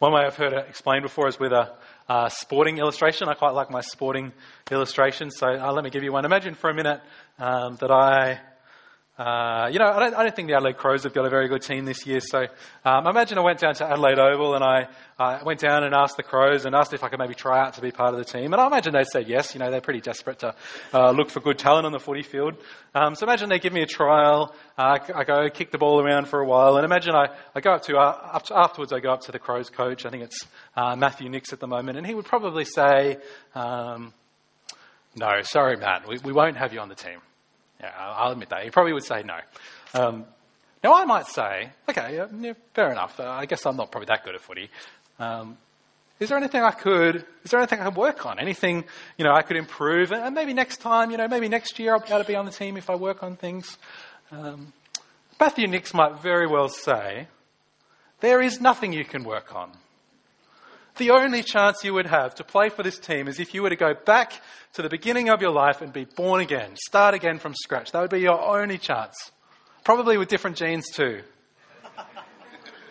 One 0.01 0.13
way 0.13 0.23
I've 0.23 0.35
heard 0.35 0.53
it 0.53 0.67
explained 0.69 1.05
before 1.05 1.29
is 1.29 1.39
with 1.39 1.53
a, 1.53 1.75
a 2.09 2.29
sporting 2.29 2.79
illustration. 2.79 3.29
I 3.29 3.35
quite 3.35 3.55
like 3.55 3.71
my 3.71 3.83
sporting 3.83 4.33
illustrations, 4.69 5.37
so 5.37 5.47
uh, 5.47 5.73
let 5.73 5.85
me 5.85 5.91
give 5.91 6.03
you 6.03 6.11
one. 6.11 6.25
Imagine 6.25 6.55
for 6.55 6.71
a 6.71 6.75
minute 6.75 7.01
um, 7.39 7.77
that 7.77 7.93
I 7.93 8.41
uh, 9.19 9.71
you 9.73 9.79
know, 9.79 9.87
I 9.87 9.99
don't, 9.99 10.15
I 10.15 10.23
don't, 10.25 10.37
think 10.37 10.49
the 10.49 10.55
Adelaide 10.55 10.77
Crows 10.77 11.05
have 11.05 11.15
got 11.15 11.25
a 11.25 11.31
very 11.31 11.49
good 11.49 11.63
team 11.63 11.87
this 11.87 12.05
year. 12.05 12.21
So 12.21 12.49
um, 12.85 13.07
imagine 13.07 13.39
I 13.39 13.41
went 13.41 13.61
down 13.61 13.75
to 13.77 13.91
Adelaide 13.91 14.19
Oval 14.19 14.55
and 14.55 14.63
I 14.63 14.89
uh, 15.19 15.41
went 15.43 15.59
down 15.59 15.85
and 15.85 15.95
asked 15.95 16.19
the 16.19 16.23
Crows 16.23 16.67
and 16.67 16.75
asked 16.75 16.93
if 16.93 17.03
I 17.03 17.09
could 17.09 17.19
maybe 17.19 17.35
try 17.35 17.59
out 17.65 17.75
to 17.75 17.81
be 17.81 17.91
part 17.91 18.13
of 18.13 18.19
the 18.19 18.27
team. 18.27 18.53
And 18.53 18.61
I 18.61 18.67
imagine 18.67 18.93
they'd 18.93 19.07
say 19.07 19.23
yes. 19.23 19.55
You 19.55 19.61
know, 19.61 19.71
they're 19.71 19.81
pretty 19.81 20.03
desperate 20.03 20.41
to 20.41 20.55
uh, 20.93 21.13
look 21.13 21.31
for 21.31 21.41
good 21.41 21.59
talent 21.59 21.87
on 21.87 21.93
the 21.93 21.99
footy 21.99 22.25
field. 22.25 22.59
Um, 22.95 23.15
so 23.15 23.25
imagine 23.25 23.49
they 23.49 23.59
give 23.59 23.73
me 23.73 23.81
a 23.81 23.87
trial. 23.87 24.55
Uh, 24.77 24.99
I 25.15 25.25
go 25.25 25.49
kick 25.49 25.71
the 25.71 25.79
ball 25.79 25.99
around 25.99 26.29
for 26.29 26.41
a 26.41 26.47
while. 26.47 26.77
And 26.77 26.85
imagine 26.85 27.15
I, 27.15 27.29
I 27.55 27.61
go 27.63 27.73
up 27.73 27.85
to, 27.85 27.97
uh, 27.97 28.19
up 28.33 28.43
to, 28.45 28.59
afterwards, 28.59 28.93
I 28.93 29.01
go 29.01 29.15
up 29.15 29.23
to 29.23 29.33
the 29.33 29.39
Crows 29.39 29.71
coach. 29.71 30.05
I 30.05 30.11
think 30.11 30.25
it's 30.25 30.47
Matthew 30.77 31.31
Nicks 31.31 31.55
at 31.55 31.61
the 31.61 31.67
moment. 31.67 31.97
And 31.97 32.07
he 32.07 32.13
would 32.13 32.27
probably 32.27 32.67
say, 32.67 33.17
um, 33.55 34.13
no, 35.15 35.41
sorry, 35.41 35.79
Matt, 35.79 36.07
we, 36.07 36.19
we 36.23 36.33
won't 36.33 36.59
have 36.59 36.75
you 36.75 36.81
on 36.81 36.91
the 36.91 36.95
team. 36.95 37.21
Yeah, 37.81 37.93
I'll 37.99 38.33
admit 38.33 38.49
that. 38.51 38.65
He 38.65 38.71
probably 38.71 38.93
would 38.93 39.05
say 39.05 39.23
no. 39.23 39.39
Um, 39.95 40.25
now, 40.83 40.95
I 40.95 41.05
might 41.05 41.27
say, 41.27 41.71
okay, 41.89 42.17
yeah, 42.17 42.53
fair 42.75 42.93
enough. 42.93 43.19
Uh, 43.19 43.29
I 43.29 43.47
guess 43.47 43.67
I'm 43.67 43.77
not 43.77 43.91
probably 43.91 44.07
that 44.07 44.25
good 44.25 44.35
at 44.35 44.41
footy. 44.41 44.71
Um, 45.19 45.57
is 46.19 46.31
there 46.31 46.39
anything 46.39 46.63
I 46.63 46.71
could, 46.71 47.25
is 47.45 47.51
there 47.51 47.61
anything 47.61 47.81
I 47.81 47.85
could 47.85 47.97
work 47.97 48.25
on? 48.25 48.39
Anything, 48.39 48.85
you 49.19 49.25
know, 49.25 49.33
I 49.33 49.43
could 49.43 49.57
improve? 49.57 50.13
And 50.13 50.35
maybe 50.35 50.55
next 50.55 50.79
time, 50.79 51.11
you 51.11 51.17
know, 51.17 51.29
maybe 51.29 51.49
next 51.49 51.79
year 51.79 51.93
I'll 51.93 52.01
be 52.01 52.09
able 52.09 52.21
to 52.21 52.27
be 52.27 52.37
on 52.37 52.47
the 52.47 52.53
team 52.53 52.77
if 52.77 52.89
I 52.89 52.95
work 52.95 53.23
on 53.23 53.37
things. 53.37 53.77
Um, 54.31 54.73
Matthew 55.39 55.67
Nicks 55.67 55.93
might 55.93 56.21
very 56.21 56.47
well 56.47 56.69
say, 56.69 57.29
there 58.21 58.41
is 58.41 58.61
nothing 58.61 58.95
you 58.95 59.05
can 59.05 59.25
work 59.25 59.55
on. 59.55 59.73
The 60.99 61.11
only 61.11 61.43
chance 61.43 61.85
you 61.85 61.93
would 61.93 62.07
have 62.07 62.35
to 62.37 62.45
play 62.45 62.71
for 62.71 62.83
this 62.83 62.99
team 62.99 63.29
is 63.29 63.39
if 63.39 63.53
you 63.53 63.63
were 63.63 63.69
to 63.69 63.77
go 63.77 63.93
back 63.95 64.41
to 64.73 64.83
the 64.83 64.89
beginning 64.89 65.29
of 65.29 65.43
your 65.43 65.51
life 65.51 65.83
and 65.83 65.93
be 65.93 66.05
born 66.05 66.41
again, 66.41 66.75
start 66.87 67.15
again 67.15 67.39
from 67.39 67.55
scratch. 67.55 67.93
That 67.93 68.01
would 68.01 68.11
be 68.11 68.21
your 68.21 68.41
only 68.41 68.79
chance. 68.79 69.31
Probably 69.85 70.17
with 70.17 70.29
different 70.29 70.57
genes 70.57 70.89
too. 70.91 71.23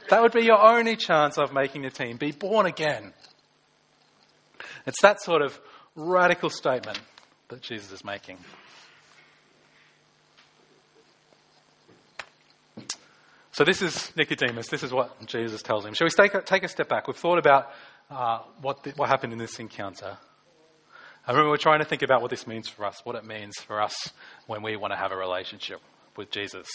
That 0.10 0.22
would 0.22 0.34
be 0.34 0.44
your 0.44 0.63
only 0.63 0.96
chance 0.96 1.39
of 1.39 1.52
making 1.52 1.82
the 1.82 1.89
team. 1.89 2.18
Be 2.18 2.32
born 2.32 2.68
again. 2.68 3.12
It's 4.86 5.02
that 5.02 5.20
sort 5.22 5.41
of 5.41 5.60
radical 5.96 6.52
statement 6.52 7.00
that 7.48 7.62
Jesus 7.62 7.91
is 7.91 8.06
making. 8.06 8.38
So 13.52 13.63
this 13.63 13.82
is 13.82 14.12
Nicodemus. 14.15 14.68
This 14.68 14.84
is 14.84 14.91
what 14.91 15.26
Jesus 15.26 15.63
tells 15.63 15.86
him. 15.86 15.94
Shall 15.94 16.06
we 16.06 16.12
take 16.12 16.34
a, 16.34 16.41
take 16.41 16.63
a 16.63 16.68
step 16.68 16.89
back? 16.89 17.08
We've 17.08 17.15
thought 17.15 17.39
about 17.39 17.72
uh, 18.10 18.39
what, 18.62 18.84
the, 18.84 18.91
what 18.91 19.10
happened 19.10 19.34
in 19.34 19.39
this 19.39 19.60
encounter. 19.60 20.18
I 21.28 21.32
remember 21.32 21.50
we're 21.50 21.58
trying 21.58 21.80
to 21.80 21.86
think 21.86 22.04
about 22.04 22.22
what 22.22 22.30
this 22.30 22.46
means 22.46 22.70
for 22.70 22.86
us, 22.86 23.02
what 23.04 23.15
it 23.15 23.26
means 23.26 23.56
for 23.58 23.82
us 23.82 24.12
when 24.46 24.62
we 24.62 24.76
want 24.76 24.94
to 24.94 24.98
have 24.98 25.12
a 25.12 25.18
relationship 25.18 25.82
with 26.15 26.30
Jesus. 26.30 26.68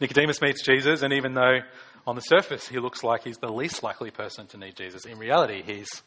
Nicodemus 0.00 0.42
meets 0.42 0.62
Jesus, 0.62 1.02
and 1.02 1.12
even 1.12 1.34
though 1.34 1.60
on 2.06 2.16
the 2.16 2.20
surface 2.20 2.68
he 2.68 2.78
looks 2.78 3.02
like 3.02 3.24
he's 3.24 3.38
the 3.38 3.50
least 3.50 3.82
likely 3.82 4.10
person 4.10 4.46
to 4.48 4.58
need 4.58 4.76
Jesus, 4.76 5.06
in 5.06 5.18
reality 5.18 5.62
he's, 5.62 6.02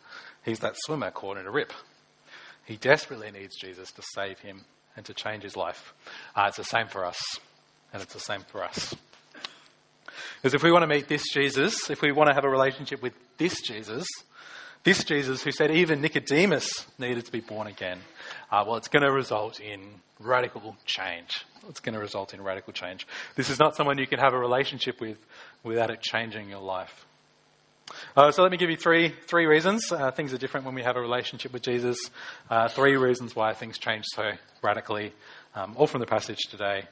he's 0.45 0.59
that 0.59 0.75
swimmer 0.77 1.09
caught 1.09 1.37
in 1.37 1.47
a 1.47 1.51
rip. 1.51 1.73
He 2.65 2.77
desperately 2.77 3.31
needs 3.31 3.55
Jesus 3.55 3.91
to 3.93 4.03
save 4.13 4.39
him 4.39 4.61
and 4.95 5.03
to 5.07 5.13
change 5.13 5.41
his 5.41 5.57
life. 5.57 5.93
Uh, 6.35 6.45
it's 6.47 6.57
the 6.57 6.63
same 6.63 6.87
for 6.87 7.03
us, 7.03 7.19
and 7.91 8.01
it's 8.03 8.13
the 8.13 8.19
same 8.19 8.41
for 8.41 8.63
us. 8.63 8.93
Because 10.35 10.53
if 10.53 10.61
we 10.61 10.71
want 10.71 10.83
to 10.83 10.87
meet 10.87 11.07
this 11.07 11.23
Jesus, 11.33 11.89
if 11.89 12.01
we 12.03 12.11
want 12.11 12.29
to 12.29 12.35
have 12.35 12.45
a 12.45 12.49
relationship 12.49 13.01
with 13.01 13.13
this 13.39 13.59
Jesus, 13.61 14.05
this 14.83 15.03
Jesus 15.03 15.41
who 15.41 15.51
said 15.51 15.71
even 15.71 16.01
Nicodemus 16.01 16.85
needed 16.99 17.25
to 17.25 17.31
be 17.31 17.39
born 17.39 17.65
again, 17.65 17.99
uh, 18.51 18.63
well, 18.67 18.75
it's 18.77 18.87
going 18.87 19.03
to 19.03 19.11
result 19.11 19.59
in 19.59 19.81
radical 20.19 20.75
change. 20.85 21.45
It's 21.67 21.79
going 21.79 21.93
to 21.93 21.99
result 21.99 22.33
in 22.33 22.43
radical 22.43 22.73
change. 22.73 23.07
This 23.35 23.49
is 23.49 23.59
not 23.59 23.75
someone 23.75 23.97
you 23.97 24.07
can 24.07 24.19
have 24.19 24.33
a 24.33 24.39
relationship 24.39 25.01
with 25.01 25.17
without 25.63 25.89
it 25.89 26.01
changing 26.01 26.49
your 26.49 26.61
life. 26.61 27.05
Uh, 28.15 28.31
so 28.31 28.43
let 28.43 28.51
me 28.51 28.57
give 28.57 28.69
you 28.69 28.77
three 28.77 29.13
three 29.27 29.45
reasons. 29.45 29.91
Uh, 29.91 30.11
things 30.11 30.31
are 30.31 30.37
different 30.37 30.65
when 30.65 30.75
we 30.75 30.83
have 30.83 30.95
a 30.95 31.01
relationship 31.01 31.51
with 31.51 31.63
Jesus. 31.63 31.97
Uh, 32.49 32.67
three 32.67 32.95
reasons 32.95 33.35
why 33.35 33.53
things 33.53 33.79
change 33.79 34.05
so 34.13 34.31
radically, 34.61 35.11
um, 35.55 35.73
all 35.75 35.87
from 35.87 35.99
the 35.99 36.05
passage 36.05 36.39
today. 36.51 36.83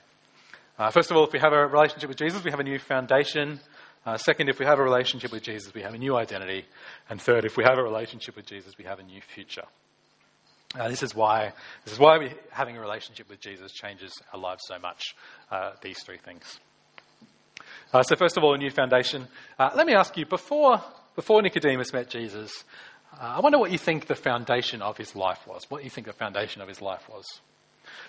Uh, 0.79 0.89
first 0.91 1.12
of 1.12 1.17
all, 1.17 1.25
if 1.25 1.33
we 1.33 1.39
have 1.39 1.53
a 1.53 1.67
relationship 1.67 2.10
with 2.10 2.17
Jesus, 2.17 2.43
we 2.43 2.51
have 2.51 2.60
a 2.60 2.63
new 2.63 2.79
foundation. 2.79 3.60
Uh, 4.08 4.17
second, 4.17 4.48
if 4.48 4.58
we 4.58 4.65
have 4.65 4.80
a 4.80 4.82
relationship 4.82 5.34
with 5.34 5.43
Jesus, 5.43 5.74
we 5.74 5.82
have 5.82 5.93
a 5.93 5.98
new 5.98 6.15
identity. 6.15 6.65
And 7.10 7.22
third, 7.22 7.43
if 7.43 7.58
we 7.58 7.65
have 7.65 7.78
a 7.78 7.84
relationship 7.84 8.38
with 8.38 8.46
Jesus, 8.46 8.78
we 8.78 8.86
have 8.86 9.00
a 9.00 9.04
new 9.04 9.20
future. 9.20 9.65
Uh, 10.80 10.88
this 10.88 11.04
is 11.04 11.13
why 11.13 11.52
this 11.84 11.93
is 11.93 12.00
why 12.00 12.17
we, 12.17 12.32
having 12.50 12.78
a 12.78 12.80
relationship 12.80 13.30
with 13.30 13.41
Jesus 13.41 13.74
changes 13.74 14.13
our 14.32 14.39
lives 14.39 14.62
so 14.65 14.80
much. 14.80 15.13
Uh, 15.52 15.72
these 15.82 16.02
three 16.06 16.20
things. 16.20 16.58
Uh, 17.93 18.02
so, 18.02 18.15
first 18.15 18.38
of 18.38 18.46
all, 18.46 18.54
a 18.54 18.58
new 18.58 18.72
foundation. 18.72 19.28
Uh, 19.60 19.72
let 19.76 19.86
me 19.86 19.93
ask 19.93 20.15
you 20.15 20.26
before 20.26 20.82
before 21.17 21.41
Nicodemus 21.41 21.91
met 21.91 22.10
Jesus, 22.10 22.63
I 23.20 23.41
wonder 23.41 23.58
what 23.58 23.72
you 23.72 23.78
think 23.78 24.08
the 24.08 24.15
foundation 24.15 24.82
of 24.82 24.96
his 24.96 25.17
life 25.17 25.46
was. 25.46 25.65
What 25.67 25.84
you 25.84 25.89
think 25.89 26.08
the 26.08 26.13
foundation 26.13 26.62
of 26.62 26.70
his 26.70 26.82
life 26.82 27.10
was? 27.10 27.26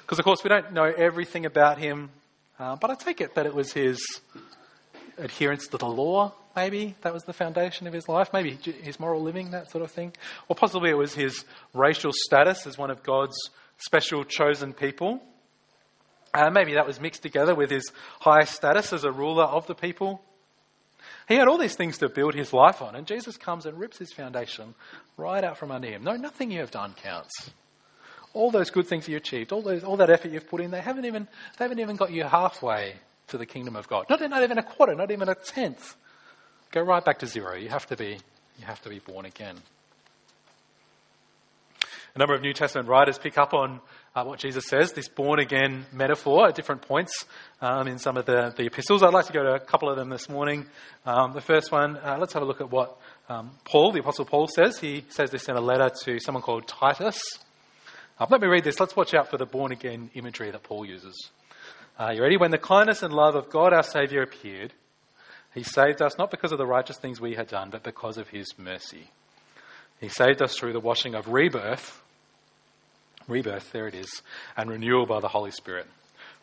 Because, 0.03 0.21
of 0.21 0.25
course, 0.25 0.45
we 0.45 0.49
don't 0.49 0.73
know 0.73 0.85
everything 0.85 1.45
about 1.45 1.79
him. 1.79 2.11
Uh, 2.57 2.77
but 2.77 2.91
I 2.91 2.95
take 2.95 3.21
it 3.21 3.35
that 3.35 3.47
it 3.47 3.55
was 3.55 3.73
his 3.73 3.99
adherence 5.19 5.69
to 5.69 5.79
the 5.79 5.87
law, 5.87 6.33
maybe. 6.57 6.95
That 7.03 7.13
was 7.13 7.25
the 7.25 7.33
foundation 7.33 7.87
of 7.87 7.93
his 7.93 8.09
life. 8.09 8.31
Maybe 8.33 8.59
his 8.83 8.99
moral 8.99 9.23
living, 9.23 9.51
that 9.51 9.71
sort 9.71 9.85
of 9.85 9.91
thing. 9.91 10.13
Or 10.49 10.57
possibly 10.57 10.91
it 10.91 10.97
was 10.97 11.15
his 11.15 11.45
racial 11.75 12.13
status 12.13 12.67
as 12.67 12.79
one 12.79 12.91
of 12.91 13.03
God's 13.03 13.37
special 13.79 14.25
chosen 14.25 14.73
people. 14.73 15.23
Uh, 16.35 16.51
maybe 16.51 16.75
that 16.75 16.87
was 16.87 17.01
mixed 17.01 17.23
together 17.23 17.55
with 17.55 17.71
his 17.71 17.91
high 18.21 18.45
status 18.45 18.93
as 18.93 19.05
a 19.05 19.13
ruler 19.13 19.45
of 19.45 19.67
the 19.67 19.75
people. 19.75 20.21
He 21.27 21.35
had 21.35 21.49
all 21.49 21.59
these 21.59 21.77
things 21.77 21.99
to 21.99 22.09
build 22.09 22.35
his 22.35 22.53
life 22.53 22.83
on, 22.83 22.95
and 22.95 23.07
Jesus 23.07 23.37
comes 23.37 23.67
and 23.67 23.79
rips 23.79 23.99
his 23.99 24.13
foundation 24.13 24.75
right 25.17 25.45
out 25.45 25.59
from 25.59 25.71
under 25.71 25.89
him. 25.89 26.05
No, 26.05 26.17
nothing 26.17 26.51
you 26.51 26.61
have 26.61 26.71
done 26.71 26.95
counts. 27.03 27.51
All 28.35 28.51
those 28.51 28.71
good 28.71 28.87
things 28.87 29.09
you 29.09 29.17
achieved, 29.17 29.53
all, 29.53 29.63
those, 29.63 29.85
all 29.85 29.97
that 29.99 30.11
effort 30.11 30.31
you've 30.31 30.49
put 30.49 30.61
in, 30.61 30.71
they 30.71 30.81
haven't 30.81 31.07
even, 31.07 31.29
they 31.59 31.65
haven't 31.65 31.81
even 31.81 31.97
got 31.97 32.13
you 32.13 32.25
halfway 32.25 32.95
to 33.29 33.38
the 33.38 33.47
kingdom 33.47 33.77
of 33.77 33.88
God. 33.88 34.07
Not, 34.09 34.21
not 34.29 34.43
even 34.43 34.59
a 34.59 34.62
quarter, 34.62 34.95
not 34.95 35.11
even 35.11 35.29
a 35.29 35.35
tenth. 35.35 35.97
Go 36.71 36.83
right 36.83 37.05
back 37.05 37.21
to 37.21 37.27
zero. 37.27 37.55
You 37.55 37.69
have 37.71 37.87
to 37.87 37.97
be, 37.97 38.19
you 38.59 38.67
have 38.67 38.83
to 38.83 38.88
be 38.88 38.99
born 38.99 39.25
again. 39.25 39.57
A 42.14 42.19
number 42.19 42.35
of 42.35 42.43
New 42.43 42.53
Testament 42.53 42.88
writers 42.88 43.19
pick 43.19 43.38
up 43.38 43.55
on 43.55 43.81
uh, 44.17 44.25
what 44.25 44.41
Jesus 44.41 44.67
says, 44.67 44.93
this 44.93 45.09
born 45.09 45.38
again 45.38 45.87
metaphor 45.93 46.49
at 46.49 46.55
different 46.55 46.83
points 46.83 47.27
um, 47.61 47.87
in 47.87 47.99
some 47.99 48.17
of 48.17 48.27
the, 48.27 48.53
the 48.57 48.67
epistles. 48.67 49.03
I'd 49.03 49.12
like 49.12 49.27
to 49.27 49.33
go 49.33 49.43
to 49.45 49.55
a 49.55 49.61
couple 49.61 49.88
of 49.88 49.97
them 49.97 50.09
this 50.09 50.29
morning. 50.29 50.67
Um, 51.07 51.33
the 51.33 51.41
first 51.41 51.71
one, 51.71 51.97
uh, 51.99 52.17
let's 52.19 52.33
have 52.33 52.43
a 52.43 52.47
look 52.47 52.61
at 52.61 52.71
what 52.71 52.99
um, 53.29 53.53
Paul, 53.64 53.93
the 53.93 54.01
Apostle 54.01 54.25
Paul, 54.25 54.49
says. 54.49 54.79
He 54.79 55.05
says 55.11 55.31
this 55.31 55.49
in 55.49 55.57
a 55.57 55.61
letter 55.61 55.91
to 56.05 56.19
someone 56.19 56.43
called 56.43 56.67
Titus. 56.67 57.21
Uh, 58.19 58.27
let 58.31 58.41
me 58.41 58.49
read 58.49 58.64
this. 58.64 58.81
Let's 58.81 58.97
watch 58.97 59.14
out 59.14 59.31
for 59.31 59.37
the 59.37 59.47
born 59.47 59.71
again 59.71 60.11
imagery 60.14 60.51
that 60.51 60.64
Paul 60.64 60.85
uses. 60.85 61.31
Uh, 61.99 62.13
you 62.15 62.23
ready? 62.23 62.37
When 62.37 62.53
the 62.53 62.59
kindness 62.59 63.03
and 63.03 63.13
love 63.13 63.35
of 63.35 63.51
God 63.51 63.73
our 63.73 63.83
Saviour 63.83 64.23
appeared, 64.23 64.73
he 65.53 65.65
saved 65.65 66.01
us 66.01 66.17
not 66.17 66.31
because 66.31 66.53
of 66.53 66.59
the 66.59 66.67
righteous 66.67 66.97
things 66.97 67.21
we 67.21 67.35
had 67.35 67.49
done, 67.49 67.71
but 67.71 67.83
because 67.83 68.19
of 68.19 68.29
his 68.29 68.57
mercy. 68.57 69.11
He 70.01 70.09
saved 70.09 70.41
us 70.41 70.57
through 70.57 70.75
the 70.75 70.81
washing 70.81 71.17
of 71.17 71.27
rebirth, 71.27 72.01
rebirth, 73.27 73.73
there 73.73 73.89
it 73.89 73.97
is, 73.97 74.23
and 74.57 74.71
renewal 74.71 75.07
by 75.07 75.19
the 75.19 75.27
Holy 75.27 75.51
Spirit, 75.51 75.89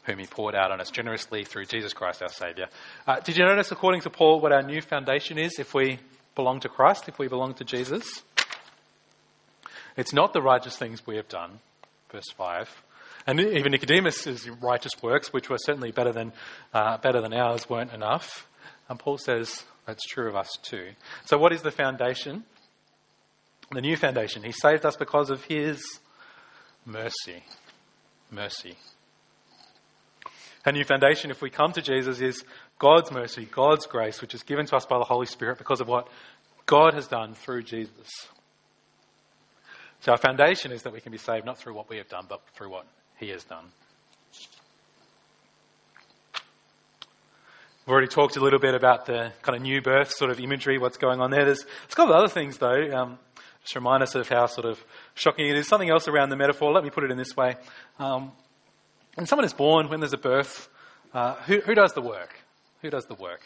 whom 0.03 0.19
he 0.19 0.25
poured 0.25 0.55
out 0.55 0.71
on 0.71 0.81
us 0.81 0.91
generously 0.91 1.45
through 1.45 1.67
Jesus 1.67 1.93
Christ 1.93 2.21
our 2.21 2.27
Saviour. 2.27 2.67
Uh, 3.07 3.21
did 3.21 3.37
you 3.37 3.45
notice, 3.45 3.71
according 3.71 4.01
to 4.01 4.09
Paul, 4.09 4.41
what 4.41 4.51
our 4.51 4.61
new 4.61 4.81
foundation 4.81 5.37
is 5.37 5.57
if 5.57 5.73
we 5.73 5.99
belong 6.35 6.59
to 6.59 6.69
Christ, 6.69 7.07
if 7.07 7.17
we 7.17 7.29
belong 7.29 7.53
to 7.53 7.63
Jesus? 7.63 8.23
It's 9.95 10.11
not 10.11 10.33
the 10.33 10.41
righteous 10.41 10.75
things 10.75 11.07
we 11.07 11.15
have 11.15 11.29
done, 11.29 11.59
verse 12.11 12.29
5. 12.35 12.83
And 13.27 13.39
even 13.39 13.71
Nicodemus' 13.71 14.47
righteous 14.61 14.91
works, 15.01 15.33
which 15.33 15.49
were 15.49 15.57
certainly 15.57 15.91
better 15.91 16.11
than, 16.11 16.31
uh, 16.73 16.97
better 16.97 17.21
than 17.21 17.33
ours, 17.33 17.67
weren't 17.69 17.91
enough. 17.91 18.47
And 18.87 18.99
Paul 18.99 19.17
says 19.17 19.63
that's 19.85 20.05
true 20.05 20.27
of 20.27 20.35
us 20.35 20.57
too. 20.61 20.89
So, 21.25 21.37
what 21.37 21.51
is 21.51 21.61
the 21.61 21.71
foundation? 21.71 22.43
The 23.71 23.81
new 23.81 23.97
foundation. 23.97 24.43
He 24.43 24.51
saved 24.51 24.85
us 24.85 24.95
because 24.95 25.31
of 25.31 25.43
his 25.45 25.83
mercy. 26.85 27.43
Mercy. 28.29 28.75
A 30.65 30.71
new 30.71 30.83
foundation, 30.83 31.31
if 31.31 31.41
we 31.41 31.49
come 31.49 31.71
to 31.73 31.81
Jesus, 31.81 32.21
is 32.21 32.43
God's 32.79 33.11
mercy, 33.11 33.45
God's 33.45 33.85
grace, 33.85 34.21
which 34.21 34.33
is 34.33 34.43
given 34.43 34.65
to 34.67 34.75
us 34.75 34.85
by 34.85 34.97
the 34.97 35.03
Holy 35.03 35.27
Spirit 35.27 35.57
because 35.57 35.81
of 35.81 35.87
what 35.87 36.07
God 36.65 36.93
has 36.93 37.07
done 37.07 37.33
through 37.33 37.63
Jesus. 37.63 38.27
So, 40.01 40.11
our 40.11 40.17
foundation 40.17 40.71
is 40.71 40.83
that 40.83 40.93
we 40.93 41.01
can 41.01 41.11
be 41.11 41.17
saved 41.17 41.45
not 41.45 41.57
through 41.57 41.73
what 41.73 41.89
we 41.89 41.97
have 41.97 42.09
done, 42.09 42.25
but 42.29 42.41
through 42.55 42.69
what 42.69 42.85
he 43.19 43.29
has 43.29 43.43
done. 43.43 43.65
We've 47.85 47.91
already 47.91 48.07
talked 48.07 48.35
a 48.35 48.39
little 48.39 48.57
bit 48.57 48.73
about 48.73 49.05
the 49.05 49.31
kind 49.43 49.55
of 49.55 49.61
new 49.61 49.79
birth 49.79 50.11
sort 50.11 50.31
of 50.31 50.39
imagery, 50.39 50.79
what's 50.79 50.97
going 50.97 51.21
on 51.21 51.29
there. 51.29 51.45
There's, 51.45 51.61
a 51.61 51.95
couple 51.95 52.15
of 52.15 52.19
other 52.19 52.27
things, 52.27 52.57
though, 52.57 52.91
um, 52.91 53.19
just 53.61 53.75
remind 53.75 54.01
us 54.01 54.15
of 54.15 54.27
how 54.27 54.47
sort 54.47 54.65
of 54.65 54.83
shocking 55.13 55.47
it 55.47 55.55
is. 55.55 55.67
Something 55.67 55.91
else 55.91 56.07
around 56.07 56.29
the 56.29 56.35
metaphor, 56.35 56.71
let 56.71 56.83
me 56.83 56.89
put 56.89 57.03
it 57.03 57.11
in 57.11 57.17
this 57.17 57.37
way. 57.37 57.55
Um, 57.99 58.31
when 59.13 59.27
someone 59.27 59.45
is 59.45 59.53
born, 59.53 59.89
when 59.89 59.99
there's 59.99 60.13
a 60.13 60.17
birth, 60.17 60.67
uh, 61.13 61.35
who, 61.45 61.59
who, 61.61 61.75
does 61.75 61.93
the 61.93 62.01
work? 62.01 62.39
Who 62.81 62.89
does 62.89 63.05
the 63.05 63.13
work? 63.13 63.41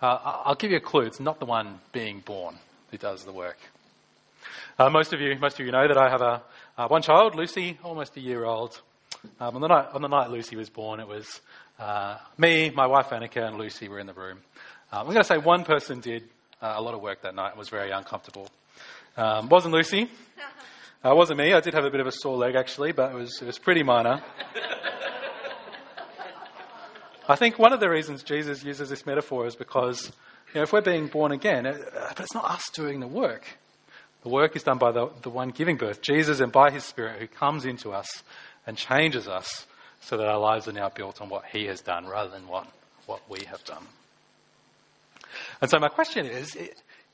Uh, 0.00 0.18
I'll 0.44 0.54
give 0.54 0.70
you 0.70 0.76
a 0.76 0.80
clue. 0.80 1.02
It's 1.02 1.20
not 1.20 1.40
the 1.40 1.46
one 1.46 1.80
being 1.92 2.20
born 2.20 2.54
who 2.92 2.98
does 2.98 3.24
the 3.24 3.32
work. 3.32 3.58
Uh, 4.78 4.88
most 4.90 5.12
of 5.12 5.20
you, 5.20 5.36
most 5.38 5.58
of 5.58 5.66
you 5.66 5.72
know 5.72 5.86
that 5.88 5.98
I 5.98 6.08
have 6.08 6.22
a, 6.22 6.42
uh, 6.80 6.88
one 6.88 7.02
child, 7.02 7.34
Lucy, 7.34 7.76
almost 7.84 8.16
a 8.16 8.20
year 8.20 8.46
old. 8.46 8.80
Um, 9.38 9.56
on, 9.56 9.60
the 9.60 9.68
night, 9.68 9.88
on 9.92 10.00
the 10.00 10.08
night 10.08 10.30
Lucy 10.30 10.56
was 10.56 10.70
born, 10.70 10.98
it 10.98 11.06
was 11.06 11.42
uh, 11.78 12.16
me, 12.38 12.70
my 12.70 12.86
wife 12.86 13.10
Annika, 13.10 13.46
and 13.46 13.58
Lucy 13.58 13.86
were 13.86 13.98
in 13.98 14.06
the 14.06 14.14
room. 14.14 14.38
Um, 14.90 15.00
I'm 15.00 15.06
going 15.08 15.18
to 15.18 15.24
say 15.24 15.36
one 15.36 15.64
person 15.64 16.00
did 16.00 16.22
uh, 16.62 16.72
a 16.76 16.80
lot 16.80 16.94
of 16.94 17.02
work 17.02 17.20
that 17.20 17.34
night 17.34 17.50
and 17.50 17.58
was 17.58 17.68
very 17.68 17.90
uncomfortable. 17.90 18.48
Um, 19.18 19.50
wasn't 19.50 19.74
Lucy. 19.74 20.08
Uh, 21.02 21.14
wasn't 21.14 21.38
me. 21.38 21.54
I 21.54 21.60
did 21.60 21.72
have 21.72 21.86
a 21.86 21.90
bit 21.90 22.00
of 22.00 22.06
a 22.06 22.12
sore 22.12 22.36
leg 22.36 22.56
actually, 22.56 22.92
but 22.92 23.10
it 23.10 23.14
was, 23.14 23.40
it 23.40 23.46
was 23.46 23.58
pretty 23.58 23.82
minor. 23.82 24.20
I 27.26 27.36
think 27.36 27.58
one 27.58 27.72
of 27.72 27.80
the 27.80 27.88
reasons 27.88 28.22
Jesus 28.22 28.62
uses 28.62 28.90
this 28.90 29.06
metaphor 29.06 29.46
is 29.46 29.56
because 29.56 30.12
you 30.48 30.56
know, 30.56 30.62
if 30.64 30.74
we're 30.74 30.82
being 30.82 31.06
born 31.06 31.32
again, 31.32 31.64
it, 31.64 31.80
uh, 31.80 32.12
but 32.14 32.20
it's 32.20 32.34
not 32.34 32.50
us 32.50 32.68
doing 32.74 33.00
the 33.00 33.06
work. 33.06 33.46
The 34.22 34.28
work 34.28 34.54
is 34.56 34.62
done 34.62 34.78
by 34.78 34.92
the, 34.92 35.08
the 35.22 35.30
one 35.30 35.50
giving 35.50 35.76
birth, 35.76 36.02
Jesus, 36.02 36.40
and 36.40 36.52
by 36.52 36.70
his 36.70 36.84
Spirit 36.84 37.20
who 37.20 37.26
comes 37.26 37.64
into 37.64 37.92
us 37.92 38.22
and 38.66 38.76
changes 38.76 39.26
us 39.26 39.66
so 40.00 40.16
that 40.16 40.26
our 40.26 40.38
lives 40.38 40.68
are 40.68 40.72
now 40.72 40.88
built 40.88 41.20
on 41.20 41.28
what 41.28 41.44
he 41.46 41.66
has 41.66 41.80
done 41.80 42.06
rather 42.06 42.30
than 42.30 42.46
what, 42.46 42.66
what 43.06 43.20
we 43.28 43.44
have 43.46 43.64
done. 43.64 43.84
And 45.60 45.70
so 45.70 45.78
my 45.78 45.88
question 45.88 46.26
is, 46.26 46.56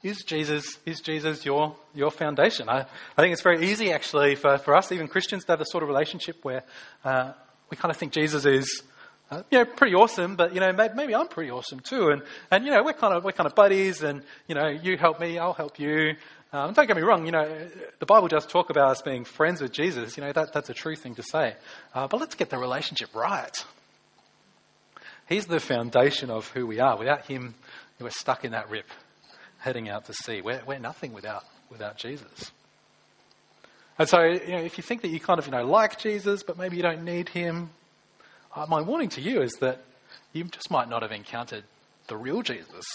is 0.03 0.23
Jesus, 0.25 0.79
is 0.85 1.01
Jesus 1.01 1.45
your, 1.45 1.77
your 1.95 2.11
foundation? 2.11 2.69
I, 2.69 2.81
I 3.17 3.23
think 3.23 3.33
it's 3.33 3.43
very 3.43 3.67
easy 3.67 3.93
actually 3.93 4.35
for, 4.35 4.59
for 4.59 4.75
us, 4.75 4.91
even 4.93 5.09
Christians, 5.09 5.45
to 5.45 5.53
have 5.53 5.59
the 5.59 5.65
sort 5.65 5.83
of 5.83 5.89
relationship 5.89 6.45
where 6.45 6.63
uh, 7.05 7.33
we 7.71 7.77
kind 7.77 7.91
of 7.91 7.97
think 7.97 8.13
Jesus 8.13 8.45
is 8.47 8.83
uh, 9.29 9.43
you 9.51 9.59
know, 9.59 9.65
pretty 9.65 9.95
awesome, 9.95 10.37
but 10.37 10.55
you 10.55 10.61
know, 10.61 10.73
maybe, 10.73 10.95
maybe, 10.95 11.15
I'm 11.15 11.27
pretty 11.27 11.51
awesome 11.51 11.81
too. 11.81 12.11
And, 12.11 12.23
and 12.49 12.65
you 12.65 12.71
know, 12.71 12.85
we're 12.85 12.93
kind 12.93 13.13
of 13.13 13.25
we're 13.25 13.33
kind 13.33 13.49
of 13.49 13.57
buddies, 13.57 14.05
and 14.05 14.23
you 14.47 14.55
know, 14.55 14.69
you 14.69 14.97
help 14.97 15.19
me, 15.19 15.37
I'll 15.37 15.53
help 15.53 15.81
you. 15.81 16.15
Um, 16.57 16.73
don't 16.73 16.87
get 16.87 16.97
me 16.97 17.03
wrong, 17.03 17.27
you 17.27 17.33
know, 17.33 17.47
the 17.99 18.07
Bible 18.07 18.29
does 18.29 18.47
talk 18.47 18.71
about 18.71 18.89
us 18.93 19.03
being 19.03 19.25
friends 19.25 19.61
with 19.61 19.73
Jesus. 19.73 20.17
You 20.17 20.25
know, 20.25 20.33
that, 20.33 20.55
that's 20.55 20.71
a 20.71 20.75
true 20.75 20.97
thing 20.97 21.15
to 21.17 21.23
say. 21.23 21.55
Uh, 21.95 22.09
but 22.09 22.19
let's 22.19 22.35
get 22.35 22.49
the 22.49 22.57
relationship 22.57 23.15
right. 23.15 23.55
He's 25.29 25.45
the 25.45 25.61
foundation 25.61 26.31
of 26.31 26.49
who 26.53 26.67
we 26.67 26.81
are. 26.81 26.97
Without 26.97 27.27
Him, 27.27 27.57
we're 28.01 28.09
stuck 28.09 28.43
in 28.43 28.53
that 28.53 28.71
rip, 28.71 28.87
heading 29.59 29.91
out 29.91 30.07
to 30.07 30.15
sea. 30.15 30.41
We're, 30.41 30.63
we're 30.67 30.79
nothing 30.79 31.13
without, 31.13 31.45
without 31.71 31.99
Jesus. 31.99 32.53
And 33.99 34.09
so, 34.09 34.23
you 34.23 34.53
know, 34.53 34.63
if 34.63 34.79
you 34.79 34.83
think 34.83 35.03
that 35.03 35.09
you 35.09 35.21
kind 35.21 35.39
of, 35.39 35.45
you 35.45 35.53
know, 35.53 35.67
like 35.67 35.99
Jesus, 35.99 36.43
but 36.43 36.57
maybe 36.57 36.79
you 36.79 36.83
don't 36.83 37.05
need 37.05 37.29
Him, 37.29 37.69
uh, 38.55 38.65
my 38.67 38.81
warning 38.81 39.11
to 39.11 39.21
you 39.21 39.43
is 39.43 39.53
that 39.61 39.85
you 40.33 40.45
just 40.45 40.71
might 40.71 40.89
not 40.89 41.03
have 41.03 41.13
encountered 41.13 41.65
the 42.09 42.17
real 42.17 42.41
Jesus. 42.41 42.87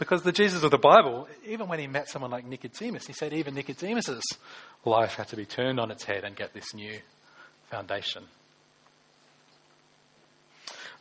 Because 0.00 0.22
the 0.22 0.32
Jesus 0.32 0.62
of 0.62 0.70
the 0.70 0.78
Bible, 0.78 1.28
even 1.46 1.68
when 1.68 1.78
he 1.78 1.86
met 1.86 2.08
someone 2.08 2.30
like 2.30 2.46
Nicodemus, 2.46 3.06
he 3.06 3.12
said 3.12 3.34
even 3.34 3.54
Nicodemus's 3.54 4.24
life 4.82 5.16
had 5.16 5.28
to 5.28 5.36
be 5.36 5.44
turned 5.44 5.78
on 5.78 5.90
its 5.90 6.04
head 6.04 6.24
and 6.24 6.34
get 6.34 6.54
this 6.54 6.72
new 6.72 6.98
foundation. 7.70 8.24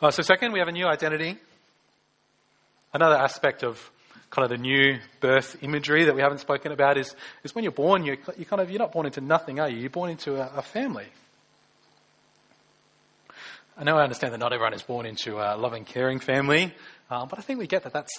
Uh, 0.01 0.11
so, 0.11 0.21
second, 0.21 0.51
we 0.51 0.59
have 0.59 0.67
a 0.67 0.73
new 0.73 0.85
identity. 0.85 1.37
Another 2.93 3.15
aspect 3.15 3.63
of 3.63 3.89
kind 4.31 4.43
of 4.43 4.49
the 4.49 4.61
new 4.61 4.99
birth 5.21 5.55
imagery 5.61 6.03
that 6.03 6.13
we 6.13 6.21
haven't 6.21 6.39
spoken 6.39 6.73
about 6.73 6.97
is, 6.97 7.15
is 7.45 7.55
when 7.55 7.63
you're 7.63 7.71
born, 7.71 8.03
you're, 8.03 8.17
you 8.37 8.45
kind 8.45 8.61
of, 8.61 8.69
you're 8.69 8.79
not 8.79 8.91
born 8.91 9.05
into 9.05 9.21
nothing, 9.21 9.61
are 9.61 9.69
you? 9.69 9.77
You're 9.77 9.89
born 9.89 10.09
into 10.09 10.35
a, 10.35 10.57
a 10.57 10.61
family. 10.61 11.07
I 13.77 13.85
know 13.85 13.95
I 13.95 14.03
understand 14.03 14.33
that 14.33 14.39
not 14.39 14.51
everyone 14.51 14.73
is 14.73 14.83
born 14.83 15.05
into 15.05 15.37
a 15.37 15.55
loving, 15.55 15.85
caring 15.85 16.19
family, 16.19 16.73
uh, 17.09 17.25
but 17.27 17.39
I 17.39 17.43
think 17.43 17.59
we 17.59 17.67
get 17.67 17.83
that 17.83 17.93
that's 17.93 18.11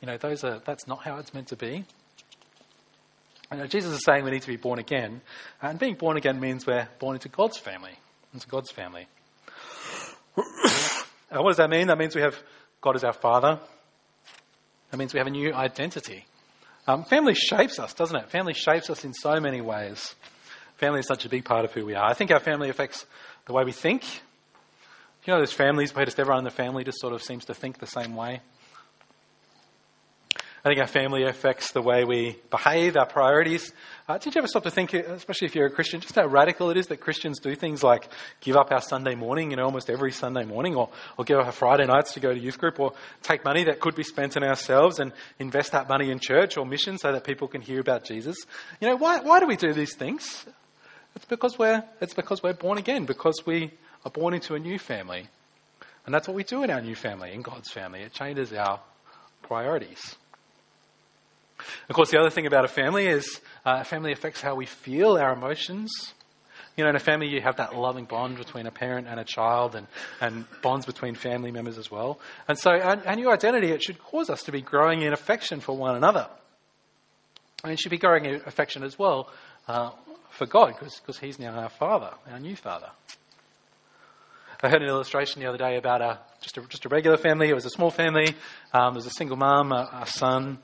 you 0.00 0.06
know, 0.06 0.16
those 0.16 0.44
are, 0.44 0.60
that's 0.64 0.86
not 0.86 1.02
how 1.04 1.16
it's 1.16 1.32
meant 1.32 1.48
to 1.48 1.56
be. 1.56 1.84
You 3.52 3.58
know, 3.58 3.66
Jesus 3.66 3.94
is 3.94 4.04
saying 4.04 4.24
we 4.24 4.30
need 4.30 4.42
to 4.42 4.48
be 4.48 4.56
born 4.56 4.78
again. 4.78 5.20
And 5.62 5.78
being 5.78 5.94
born 5.94 6.16
again 6.16 6.40
means 6.40 6.66
we're 6.66 6.88
born 6.98 7.14
into 7.14 7.28
God's 7.28 7.58
family. 7.58 7.92
Into 8.34 8.48
God's 8.48 8.72
family. 8.72 9.06
and 10.36 11.42
what 11.42 11.50
does 11.50 11.56
that 11.58 11.70
mean? 11.70 11.86
That 11.86 11.98
means 11.98 12.14
we 12.14 12.22
have 12.22 12.36
God 12.80 12.96
as 12.96 13.04
our 13.04 13.12
Father. 13.12 13.60
That 14.90 14.96
means 14.96 15.14
we 15.14 15.18
have 15.18 15.26
a 15.26 15.30
new 15.30 15.52
identity. 15.54 16.24
Um, 16.88 17.04
family 17.04 17.34
shapes 17.34 17.78
us, 17.78 17.94
doesn't 17.94 18.16
it? 18.16 18.30
Family 18.30 18.54
shapes 18.54 18.90
us 18.90 19.04
in 19.04 19.12
so 19.12 19.40
many 19.40 19.60
ways. 19.60 20.14
Family 20.76 21.00
is 21.00 21.06
such 21.06 21.24
a 21.24 21.28
big 21.28 21.44
part 21.44 21.64
of 21.64 21.72
who 21.72 21.84
we 21.86 21.94
are. 21.94 22.04
I 22.04 22.14
think 22.14 22.30
our 22.30 22.40
family 22.40 22.68
affects 22.68 23.06
the 23.46 23.52
way 23.52 23.64
we 23.64 23.72
think. 23.72 24.04
You 25.24 25.32
know, 25.32 25.38
there's 25.38 25.52
families 25.52 25.94
where 25.94 26.04
just 26.04 26.20
everyone 26.20 26.38
in 26.38 26.44
the 26.44 26.50
family 26.50 26.84
just 26.84 27.00
sort 27.00 27.12
of 27.12 27.22
seems 27.22 27.46
to 27.46 27.54
think 27.54 27.78
the 27.78 27.86
same 27.86 28.14
way. 28.14 28.40
I 30.66 30.68
think 30.68 30.80
our 30.80 30.88
family 30.88 31.22
affects 31.22 31.70
the 31.70 31.80
way 31.80 32.02
we 32.02 32.36
behave, 32.50 32.96
our 32.96 33.06
priorities. 33.06 33.72
Uh, 34.08 34.18
did 34.18 34.34
you 34.34 34.40
ever 34.40 34.48
stop 34.48 34.64
to 34.64 34.70
think, 34.72 34.94
especially 34.94 35.46
if 35.46 35.54
you're 35.54 35.68
a 35.68 35.70
Christian, 35.70 36.00
just 36.00 36.16
how 36.16 36.26
radical 36.26 36.70
it 36.70 36.76
is 36.76 36.88
that 36.88 36.96
Christians 36.96 37.38
do 37.38 37.54
things 37.54 37.84
like 37.84 38.08
give 38.40 38.56
up 38.56 38.72
our 38.72 38.80
Sunday 38.80 39.14
morning, 39.14 39.52
you 39.52 39.58
know, 39.58 39.62
almost 39.62 39.88
every 39.88 40.10
Sunday 40.10 40.44
morning, 40.44 40.74
or, 40.74 40.88
or 41.16 41.24
give 41.24 41.38
up 41.38 41.46
our 41.46 41.52
Friday 41.52 41.86
nights 41.86 42.14
to 42.14 42.20
go 42.20 42.34
to 42.34 42.40
youth 42.40 42.58
group, 42.58 42.80
or 42.80 42.94
take 43.22 43.44
money 43.44 43.62
that 43.62 43.78
could 43.78 43.94
be 43.94 44.02
spent 44.02 44.36
on 44.36 44.42
ourselves 44.42 44.98
and 44.98 45.12
invest 45.38 45.70
that 45.70 45.88
money 45.88 46.10
in 46.10 46.18
church 46.18 46.56
or 46.56 46.66
mission 46.66 46.98
so 46.98 47.12
that 47.12 47.22
people 47.22 47.46
can 47.46 47.60
hear 47.60 47.78
about 47.78 48.02
Jesus? 48.02 48.36
You 48.80 48.88
know, 48.88 48.96
why, 48.96 49.20
why 49.20 49.38
do 49.38 49.46
we 49.46 49.54
do 49.54 49.72
these 49.72 49.94
things? 49.94 50.46
It's 51.14 51.26
because 51.26 51.56
we're, 51.56 51.84
it's 52.00 52.14
because 52.14 52.42
we're 52.42 52.54
born 52.54 52.78
again, 52.78 53.04
because 53.04 53.40
we 53.46 53.70
are 54.04 54.10
born 54.10 54.34
into 54.34 54.56
a 54.56 54.58
new 54.58 54.80
family. 54.80 55.28
And 56.06 56.12
that's 56.12 56.26
what 56.26 56.34
we 56.34 56.42
do 56.42 56.64
in 56.64 56.72
our 56.72 56.80
new 56.80 56.96
family, 56.96 57.34
in 57.34 57.42
God's 57.42 57.70
family. 57.70 58.00
It 58.00 58.12
changes 58.12 58.52
our 58.52 58.80
priorities. 59.42 60.16
Of 61.88 61.94
course, 61.94 62.10
the 62.10 62.18
other 62.18 62.30
thing 62.30 62.46
about 62.46 62.64
a 62.64 62.68
family 62.68 63.06
is 63.06 63.40
uh, 63.64 63.78
a 63.80 63.84
family 63.84 64.12
affects 64.12 64.40
how 64.40 64.54
we 64.54 64.66
feel, 64.66 65.16
our 65.16 65.32
emotions. 65.32 65.90
You 66.76 66.84
know, 66.84 66.90
in 66.90 66.96
a 66.96 67.00
family, 67.00 67.28
you 67.28 67.40
have 67.40 67.56
that 67.56 67.74
loving 67.74 68.04
bond 68.04 68.36
between 68.36 68.66
a 68.66 68.70
parent 68.70 69.06
and 69.08 69.18
a 69.18 69.24
child, 69.24 69.74
and, 69.74 69.86
and 70.20 70.44
bonds 70.62 70.84
between 70.84 71.14
family 71.14 71.50
members 71.50 71.78
as 71.78 71.90
well. 71.90 72.20
And 72.48 72.58
so, 72.58 72.70
our, 72.70 73.02
our 73.06 73.16
new 73.16 73.30
identity, 73.30 73.68
it 73.68 73.82
should 73.82 73.98
cause 73.98 74.28
us 74.28 74.42
to 74.42 74.52
be 74.52 74.60
growing 74.60 75.02
in 75.02 75.12
affection 75.12 75.60
for 75.60 75.76
one 75.76 75.96
another. 75.96 76.28
And 77.64 77.72
it 77.72 77.80
should 77.80 77.90
be 77.90 77.98
growing 77.98 78.26
in 78.26 78.34
affection 78.46 78.82
as 78.82 78.98
well 78.98 79.30
uh, 79.68 79.90
for 80.30 80.46
God, 80.46 80.74
because 80.78 81.18
He's 81.18 81.38
now 81.38 81.58
our 81.58 81.70
Father, 81.70 82.10
our 82.30 82.38
new 82.38 82.56
Father. 82.56 82.90
I 84.62 84.70
heard 84.70 84.82
an 84.82 84.88
illustration 84.88 85.40
the 85.42 85.48
other 85.48 85.58
day 85.58 85.76
about 85.76 86.00
a, 86.00 86.18
just, 86.40 86.56
a, 86.56 86.62
just 86.62 86.84
a 86.86 86.88
regular 86.88 87.16
family. 87.16 87.48
It 87.48 87.54
was 87.54 87.66
a 87.66 87.70
small 87.70 87.90
family. 87.90 88.34
Um, 88.72 88.94
there 88.94 88.98
was 88.98 89.06
a 89.06 89.10
single 89.10 89.36
mum, 89.36 89.70
a, 89.70 89.88
a 90.02 90.06
son, 90.06 90.58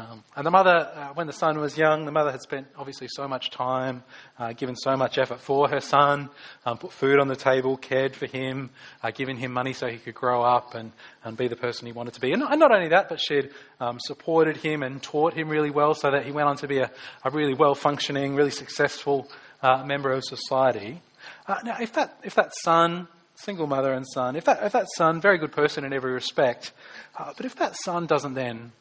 um, 0.00 0.24
and 0.34 0.46
the 0.46 0.50
mother, 0.50 0.90
uh, 0.94 1.08
when 1.14 1.26
the 1.26 1.32
son 1.32 1.58
was 1.58 1.76
young, 1.76 2.06
the 2.06 2.12
mother 2.12 2.30
had 2.30 2.40
spent 2.40 2.66
obviously 2.76 3.06
so 3.10 3.28
much 3.28 3.50
time, 3.50 4.02
uh, 4.38 4.52
given 4.54 4.74
so 4.74 4.96
much 4.96 5.18
effort 5.18 5.40
for 5.40 5.68
her 5.68 5.80
son, 5.80 6.30
um, 6.64 6.78
put 6.78 6.92
food 6.92 7.18
on 7.18 7.28
the 7.28 7.36
table, 7.36 7.76
cared 7.76 8.16
for 8.16 8.26
him, 8.26 8.70
uh, 9.02 9.10
given 9.10 9.36
him 9.36 9.52
money 9.52 9.74
so 9.74 9.88
he 9.88 9.98
could 9.98 10.14
grow 10.14 10.42
up 10.42 10.74
and, 10.74 10.92
and 11.22 11.36
be 11.36 11.48
the 11.48 11.56
person 11.56 11.86
he 11.86 11.92
wanted 11.92 12.14
to 12.14 12.20
be. 12.20 12.32
And, 12.32 12.42
and 12.42 12.58
not 12.58 12.72
only 12.72 12.88
that, 12.88 13.08
but 13.10 13.20
she'd 13.20 13.50
um, 13.78 13.98
supported 14.00 14.56
him 14.56 14.82
and 14.82 15.02
taught 15.02 15.34
him 15.34 15.48
really 15.48 15.70
well 15.70 15.94
so 15.94 16.10
that 16.10 16.24
he 16.24 16.32
went 16.32 16.48
on 16.48 16.56
to 16.58 16.68
be 16.68 16.78
a, 16.78 16.90
a 17.24 17.30
really 17.30 17.54
well 17.54 17.74
functioning, 17.74 18.34
really 18.34 18.50
successful 18.50 19.28
uh, 19.62 19.84
member 19.84 20.12
of 20.12 20.24
society. 20.24 21.02
Uh, 21.46 21.56
now, 21.64 21.76
if 21.78 21.92
that, 21.92 22.18
if 22.24 22.34
that 22.36 22.52
son, 22.62 23.06
single 23.34 23.66
mother 23.66 23.92
and 23.92 24.06
son, 24.06 24.36
if 24.36 24.44
that, 24.44 24.62
if 24.62 24.72
that 24.72 24.86
son, 24.96 25.20
very 25.20 25.36
good 25.36 25.52
person 25.52 25.84
in 25.84 25.92
every 25.92 26.12
respect, 26.12 26.72
uh, 27.18 27.32
but 27.36 27.44
if 27.44 27.56
that 27.56 27.76
son 27.76 28.06
doesn't 28.06 28.34
then 28.34 28.72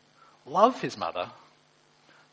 love 0.49 0.81
his 0.81 0.97
mother. 0.97 1.29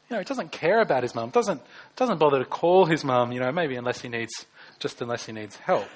You 0.09 0.15
know, 0.15 0.19
he 0.21 0.25
doesn't 0.25 0.53
care 0.53 0.81
about 0.81 1.03
his 1.03 1.15
mum, 1.15 1.31
doesn't, 1.31 1.61
doesn't 1.97 2.19
bother 2.19 2.39
to 2.39 2.45
call 2.45 2.85
his 2.87 3.05
mum, 3.05 3.33
you 3.33 3.41
know, 3.41 3.51
maybe 3.51 3.77
unless 3.77 4.01
he 4.01 4.09
needs, 4.09 4.33
just 4.79 5.03
unless 5.03 5.27
he 5.27 5.33
needs 5.33 5.57
help. 5.57 5.89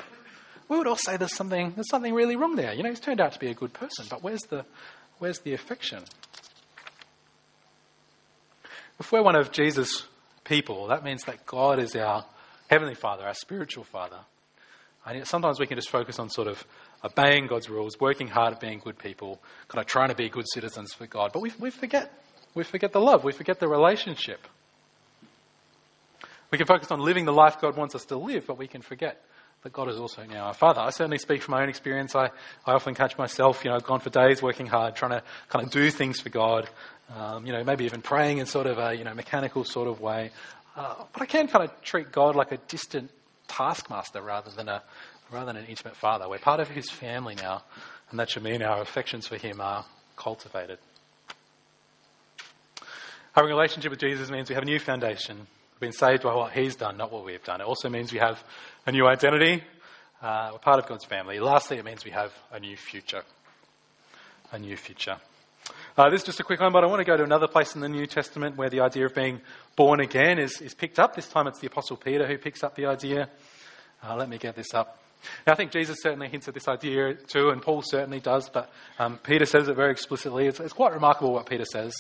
We 0.69 0.79
would 0.79 0.87
all 0.87 0.97
say 0.97 1.17
there's 1.17 1.35
something, 1.35 1.73
there's 1.75 1.89
something 1.89 2.15
really 2.15 2.37
wrong 2.37 2.57
there. 2.57 2.73
You 2.73 2.83
know, 2.83 2.91
he's 2.91 3.01
turned 3.01 3.21
out 3.21 3.33
to 3.33 3.39
be 3.39 3.51
a 3.51 3.55
good 3.55 3.73
person, 3.73 4.07
but 4.11 4.23
where's 4.23 4.43
the, 4.43 4.65
where's 5.19 5.41
the 5.41 5.53
affection? 5.53 6.05
If 8.99 9.11
we're 9.13 9.23
one 9.23 9.37
of 9.37 9.53
Jesus' 9.53 10.05
people, 10.45 10.89
that 10.89 11.05
means 11.05 11.25
that 11.25 11.47
God 11.47 11.79
is 11.79 11.95
our 11.97 12.25
Heavenly 12.69 12.95
Father, 12.95 13.25
our 13.25 13.35
spiritual 13.35 13.85
Father. 13.85 14.19
And 15.07 15.27
sometimes 15.27 15.59
we 15.59 15.67
can 15.67 15.77
just 15.77 15.89
focus 15.89 16.19
on 16.19 16.31
sort 16.31 16.49
of 16.49 16.65
obeying 17.05 17.47
God's 17.47 17.69
rules, 17.69 17.99
working 17.99 18.29
hard 18.29 18.55
at 18.55 18.61
being 18.61 18.79
good 18.79 18.99
people, 18.99 19.41
kind 19.69 19.81
of 19.81 19.87
trying 19.87 20.09
to 20.11 20.15
be 20.15 20.29
good 20.29 20.47
citizens 20.53 20.93
for 20.93 21.07
God. 21.07 21.33
But 21.33 21.41
we, 21.41 21.53
we 21.59 21.71
forget. 21.71 22.13
We 22.55 22.65
forget 22.65 22.93
the 22.93 23.01
love. 23.01 23.25
We 23.25 23.33
forget 23.33 23.61
the 23.61 23.69
relationship. 23.69 24.47
We 26.51 26.59
can 26.59 26.67
focus 26.67 26.91
on 26.91 27.01
living 27.01 27.25
the 27.27 27.33
life 27.33 27.61
God 27.61 27.77
wants 27.77 27.95
us 27.95 28.05
to 28.07 28.17
live, 28.17 28.47
but 28.47 28.59
we 28.59 28.67
can 28.67 28.83
forget 28.83 29.23
that 29.63 29.73
God 29.73 29.89
is 29.89 29.99
also 29.99 30.25
now 30.25 30.47
our 30.47 30.55
Father. 30.55 30.81
I 30.81 30.91
certainly 30.91 31.19
speak 31.19 31.43
from 31.43 31.53
my 31.53 31.63
own 31.63 31.69
experience. 31.69 32.17
I, 32.17 32.31
I 32.67 32.73
often 32.73 32.95
catch 32.95 33.17
myself, 33.19 33.63
you 33.65 33.71
know, 33.71 33.77
I've 33.77 33.85
gone 33.85 34.01
for 34.01 34.11
days 34.11 34.43
working 34.43 34.67
hard, 34.67 34.97
trying 34.97 35.13
to 35.13 35.23
kind 35.49 35.65
of 35.65 35.71
do 35.71 35.91
things 35.91 36.19
for 36.21 36.31
God, 36.31 36.69
um, 37.15 37.47
you 37.47 37.53
know, 37.53 37.63
maybe 37.63 37.85
even 37.85 38.01
praying 38.01 38.39
in 38.39 38.47
sort 38.47 38.67
of 38.67 38.79
a, 38.79 38.95
you 38.95 39.05
know, 39.05 39.15
mechanical 39.15 39.65
sort 39.65 39.87
of 39.87 40.01
way. 40.01 40.31
Uh, 40.77 40.95
but 41.13 41.23
I 41.23 41.27
can 41.27 41.47
kind 41.47 41.65
of 41.65 41.83
treat 41.83 42.11
God 42.11 42.37
like 42.37 42.53
a 42.53 42.57
distant 42.57 43.11
taskmaster 43.49 44.23
rather 44.23 44.51
than 44.51 44.69
a, 44.69 44.83
rather 45.33 45.47
than 45.47 45.57
an 45.57 45.67
intimate 45.67 45.97
father. 45.97 46.29
We're 46.29 46.39
part 46.39 46.61
of 46.61 46.69
his 46.69 46.91
family 46.91 47.35
now, 47.35 47.63
and 48.11 48.19
that 48.19 48.31
should 48.31 48.43
mean 48.43 48.63
our 48.63 48.81
affections 48.81 49.27
for 49.27 49.37
him 49.37 49.61
are 49.61 49.85
cultivated. 50.17 50.79
Having 53.33 53.53
a 53.53 53.55
relationship 53.55 53.91
with 53.91 54.01
Jesus 54.01 54.31
means 54.31 54.49
we 54.49 54.55
have 54.55 54.65
a 54.65 54.67
new 54.67 54.81
foundation. 54.81 55.37
We've 55.37 55.81
been 55.81 55.93
saved 55.93 56.25
by 56.25 56.35
what 56.35 56.53
he's 56.53 56.75
done, 56.75 56.97
not 56.97 57.13
what 57.13 57.25
we've 57.25 57.43
done. 57.45 57.61
It 57.61 57.65
also 57.65 57.89
means 57.89 58.13
we 58.13 58.19
have 58.19 58.43
a 58.87 58.93
new 58.93 59.07
identity. 59.07 59.63
Uh, 60.21 60.51
we're 60.53 60.59
part 60.59 60.79
of 60.81 60.87
God's 60.87 61.05
family. 61.05 61.39
Lastly, 61.39 61.79
it 61.79 61.85
means 61.85 62.05
we 62.05 62.11
have 62.11 62.33
a 62.53 62.59
new 62.59 62.77
future. 62.77 63.23
A 64.53 64.59
new 64.59 64.77
future. 64.77 65.17
Uh, 65.97 66.11
this 66.11 66.23
is 66.23 66.27
just 66.27 66.41
a 66.41 66.45
quick 66.45 66.61
one, 66.61 66.73
but 66.73 66.83
I 66.83 66.87
want 66.87 67.01
to 67.01 67.05
go 67.05 67.17
to 67.17 67.23
another 67.23 67.47
place 67.47 67.75
in 67.75 67.81
the 67.81 67.89
New 67.89 68.07
Testament 68.07 68.57
where 68.57 68.69
the 68.69 68.81
idea 68.81 69.07
of 69.07 69.15
being 69.15 69.41
born 69.77 70.01
again 70.01 70.39
is, 70.39 70.61
is 70.61 70.75
picked 70.75 70.99
up. 70.99 71.15
This 71.15 71.29
time 71.29 71.47
it's 71.47 71.61
the 71.61 71.69
Apostle 71.69 71.97
Peter 71.97 72.27
who 72.27 72.37
picks 72.37 72.65
up 72.65 72.75
the 72.75 72.87
idea. 72.87 73.29
Uh, 74.03 74.17
let 74.17 74.29
me 74.29 74.39
get 74.39 74.57
this 74.57 74.75
up. 74.75 74.99
Now, 75.47 75.53
I 75.53 75.57
think 75.57 75.73
Jesus 75.73 75.99
certainly 76.03 76.29
hints 76.29 76.49
at 76.49 76.55
this 76.55 76.69
idea 76.69 77.15
too, 77.15 77.51
and 77.51 77.63
Paul 77.63 77.83
certainly 77.83 78.21
does, 78.21 78.49
but 78.49 78.71
um, 78.99 79.19
Peter 79.19 79.47
says 79.47 79.69
it 79.69 79.77
very 79.77 79.93
explicitly. 79.93 80.47
It's, 80.47 80.61
it's, 80.61 80.73
quite 80.73 80.93
remarkable 80.93 81.33
what 81.33 81.49
Peter 81.49 81.65
says. 81.65 81.95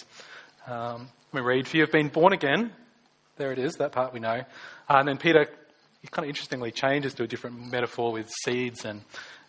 Um, 0.66 1.08
we 1.32 1.40
read, 1.40 1.68
For 1.68 1.76
you 1.76 1.82
have 1.82 1.92
been 1.92 2.08
born 2.08 2.32
again. 2.32 2.72
There 3.36 3.52
it 3.52 3.58
is, 3.58 3.74
that 3.76 3.92
part 3.92 4.12
we 4.12 4.20
know. 4.20 4.42
Uh, 4.88 4.96
and 4.98 5.08
then 5.08 5.16
Peter 5.16 5.48
kind 6.10 6.24
of 6.24 6.30
interestingly 6.30 6.70
changes 6.70 7.14
to 7.14 7.24
a 7.24 7.26
different 7.26 7.70
metaphor 7.70 8.12
with 8.12 8.30
seeds 8.44 8.84
and 8.84 9.02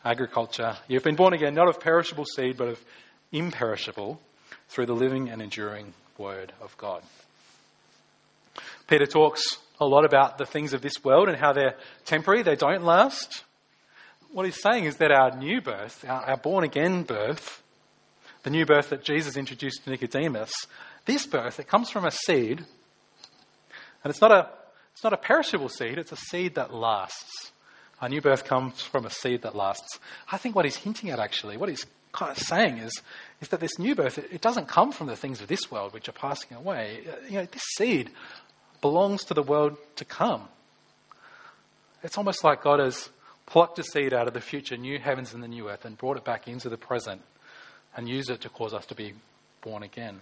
agriculture. 0.04 0.76
You've 0.88 1.04
been 1.04 1.16
born 1.16 1.34
again, 1.34 1.54
not 1.54 1.70
of 1.70 1.80
perishable 1.80 2.26
seed, 2.26 2.58
but 2.58 2.68
of 2.68 2.86
imperishable, 3.32 4.20
through 4.70 4.86
the 4.86 4.94
living 4.94 5.30
and 5.30 5.42
enduring 5.42 5.94
Word 6.18 6.54
of 6.62 6.78
God. 6.78 7.04
Peter 8.88 9.06
talks 9.06 9.58
a 9.80 9.86
lot 9.86 10.06
about 10.06 10.38
the 10.38 10.46
things 10.46 10.74
of 10.74 10.82
this 10.82 11.04
world 11.04 11.30
and 11.30 11.38
how 11.38 11.54
they're 11.54 11.76
temporary, 12.06 12.44
they 12.44 12.56
don't 12.56 12.84
last 12.84 13.44
what 14.32 14.46
he's 14.46 14.62
saying 14.62 14.86
is 14.86 14.98
that 14.98 15.12
our 15.12 15.36
new 15.36 15.62
birth, 15.62 16.06
our, 16.08 16.22
our 16.22 16.38
born 16.38 16.64
again 16.64 17.04
birth, 17.04 17.62
the 18.44 18.50
new 18.50 18.66
birth 18.66 18.90
that 18.90 19.04
Jesus 19.04 19.38
introduced 19.38 19.84
to 19.84 19.90
Nicodemus, 19.90 20.52
this 21.06 21.26
birth, 21.26 21.60
it 21.60 21.68
comes 21.68 21.90
from 21.90 22.06
a 22.06 22.12
seed, 22.12 22.60
and 24.04 24.10
it's 24.10 24.22
not 24.22 24.32
a, 24.32 24.50
it's 24.94 25.04
not 25.04 25.14
a 25.14 25.18
perishable 25.18 25.70
seed, 25.70 25.98
it's 25.98 26.12
a 26.12 26.18
seed 26.18 26.56
that 26.56 26.74
lasts. 26.74 27.52
Our 28.02 28.10
new 28.10 28.22
birth 28.22 28.46
comes 28.46 28.82
from 28.82 29.06
a 29.06 29.12
seed 29.12 29.44
that 29.44 29.56
lasts. 29.56 30.00
I 30.32 30.38
think 30.38 30.56
what 30.56 30.66
he's 30.66 30.78
hinting 30.78 31.12
at, 31.12 31.20
actually, 31.20 31.58
what 31.58 31.70
he's 31.70 31.86
kind 32.12 32.32
of 32.32 32.38
saying 32.38 32.80
is, 32.80 33.02
is 33.42 33.50
that 33.50 33.60
this 33.60 33.78
new 33.78 33.96
birth, 33.96 34.18
it, 34.18 34.28
it 34.32 34.42
doesn't 34.42 34.68
come 34.68 34.92
from 34.92 35.08
the 35.08 35.16
things 35.16 35.42
of 35.42 35.48
this 35.48 35.70
world 35.70 35.94
which 35.94 36.10
are 36.10 36.14
passing 36.14 36.58
away. 36.58 37.02
You 37.30 37.40
know, 37.40 37.46
this 37.46 37.64
seed 37.76 38.10
belongs 38.82 39.24
to 39.26 39.34
the 39.34 39.44
world 39.44 39.78
to 39.98 40.06
come. 40.06 40.48
It's 42.04 42.18
almost 42.18 42.44
like 42.44 42.64
God 42.64 42.80
has 42.80 43.10
plucked 43.46 43.80
a 43.80 43.84
seed 43.84 44.14
out 44.14 44.28
of 44.28 44.34
the 44.34 44.42
future, 44.42 44.78
new 44.78 45.00
heavens 45.00 45.34
and 45.34 45.44
the 45.44 45.48
new 45.48 45.70
earth, 45.70 45.86
and 45.86 45.98
brought 45.98 46.18
it 46.18 46.24
back 46.24 46.48
into 46.48 46.70
the 46.70 46.78
present 46.78 47.22
and 47.96 48.08
used 48.08 48.30
it 48.30 48.42
to 48.42 48.50
cause 48.50 48.74
us 48.74 48.86
to 48.88 48.96
be 48.96 49.14
born 49.62 49.84
again. 49.84 50.22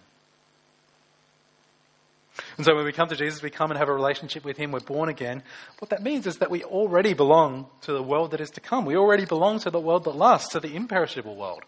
And 2.57 2.65
so 2.65 2.75
when 2.75 2.85
we 2.85 2.91
come 2.91 3.09
to 3.09 3.15
Jesus, 3.15 3.41
we 3.41 3.49
come 3.49 3.71
and 3.71 3.77
have 3.77 3.89
a 3.89 3.93
relationship 3.93 4.43
with 4.43 4.57
Him, 4.57 4.71
we're 4.71 4.79
born 4.79 5.09
again. 5.09 5.43
What 5.79 5.89
that 5.89 6.03
means 6.03 6.25
is 6.25 6.37
that 6.37 6.51
we 6.51 6.63
already 6.63 7.13
belong 7.13 7.67
to 7.81 7.91
the 7.91 8.03
world 8.03 8.31
that 8.31 8.41
is 8.41 8.51
to 8.51 8.61
come. 8.61 8.85
We 8.85 8.95
already 8.95 9.25
belong 9.25 9.59
to 9.59 9.69
the 9.69 9.79
world 9.79 10.05
that 10.05 10.15
lasts, 10.15 10.49
to 10.53 10.59
the 10.59 10.75
imperishable 10.75 11.35
world. 11.35 11.63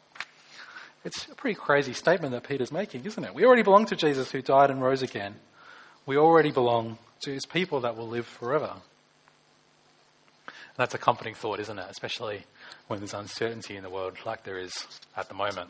It's 1.04 1.26
a 1.28 1.36
pretty 1.36 1.56
crazy 1.56 1.94
statement 1.94 2.32
that 2.32 2.48
Peter's 2.48 2.72
making, 2.72 3.06
isn't 3.06 3.24
it? 3.24 3.34
We 3.34 3.46
already 3.46 3.64
belong 3.64 3.86
to 3.88 3.96
Jesus 3.96 4.32
who 4.32 4.42
died 4.42 4.70
and 4.70 4.82
rose 4.82 5.02
again. 5.02 5.36
We 6.06 6.18
already 6.18 6.52
belong 6.52 7.00
to 7.22 7.32
His 7.32 7.46
people 7.46 7.82
that 7.82 7.98
will 7.98 8.08
live 8.08 8.26
forever. 8.26 8.76
That's 10.78 10.94
a 10.94 10.98
comforting 10.98 11.36
thought, 11.36 11.60
isn't 11.60 11.78
it? 11.78 11.86
Especially 11.90 12.44
when 12.88 13.00
there's 13.00 13.14
uncertainty 13.14 13.76
in 13.76 13.84
the 13.84 13.90
world 13.90 14.18
like 14.26 14.44
there 14.44 14.58
is 14.58 14.74
at 15.16 15.28
the 15.28 15.34
moment. 15.34 15.70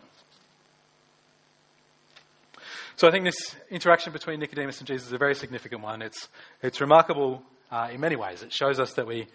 So 2.95 3.07
I 3.07 3.11
think 3.11 3.25
this 3.25 3.55
interaction 3.69 4.13
between 4.13 4.39
Nicodemus 4.39 4.79
and 4.79 4.87
Jesus 4.87 5.07
is 5.07 5.13
a 5.13 5.17
very 5.17 5.33
significant 5.33 5.81
one. 5.81 6.01
It's, 6.01 6.27
it's 6.61 6.79
remarkable 6.79 7.41
uh, 7.71 7.89
in 7.91 7.99
many 7.99 8.15
ways. 8.15 8.43
It 8.43 8.53
shows 8.53 8.79
us 8.79 8.93
that 8.93 9.07
we, 9.07 9.27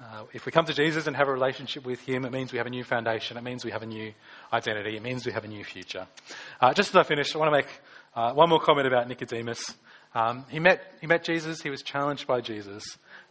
uh, 0.00 0.24
if 0.34 0.44
we 0.44 0.52
come 0.52 0.66
to 0.66 0.74
Jesus 0.74 1.06
and 1.06 1.16
have 1.16 1.28
a 1.28 1.32
relationship 1.32 1.86
with 1.86 2.00
Him, 2.00 2.24
it 2.24 2.32
means 2.32 2.52
we 2.52 2.58
have 2.58 2.66
a 2.66 2.70
new 2.70 2.84
foundation. 2.84 3.36
It 3.36 3.42
means 3.42 3.64
we 3.64 3.70
have 3.70 3.82
a 3.82 3.86
new 3.86 4.12
identity. 4.52 4.96
It 4.96 5.02
means 5.02 5.24
we 5.24 5.32
have 5.32 5.44
a 5.44 5.48
new 5.48 5.64
future. 5.64 6.06
Uh, 6.60 6.74
just 6.74 6.90
as 6.90 6.96
I 6.96 7.02
finish, 7.02 7.34
I 7.34 7.38
want 7.38 7.48
to 7.48 7.56
make 7.56 7.68
uh, 8.14 8.32
one 8.32 8.50
more 8.50 8.60
comment 8.60 8.86
about 8.86 9.08
Nicodemus. 9.08 9.74
Um, 10.14 10.44
he, 10.48 10.60
met, 10.60 10.82
he 11.00 11.06
met 11.06 11.24
Jesus, 11.24 11.62
he 11.62 11.70
was 11.70 11.82
challenged 11.82 12.26
by 12.26 12.40
Jesus. 12.40 12.84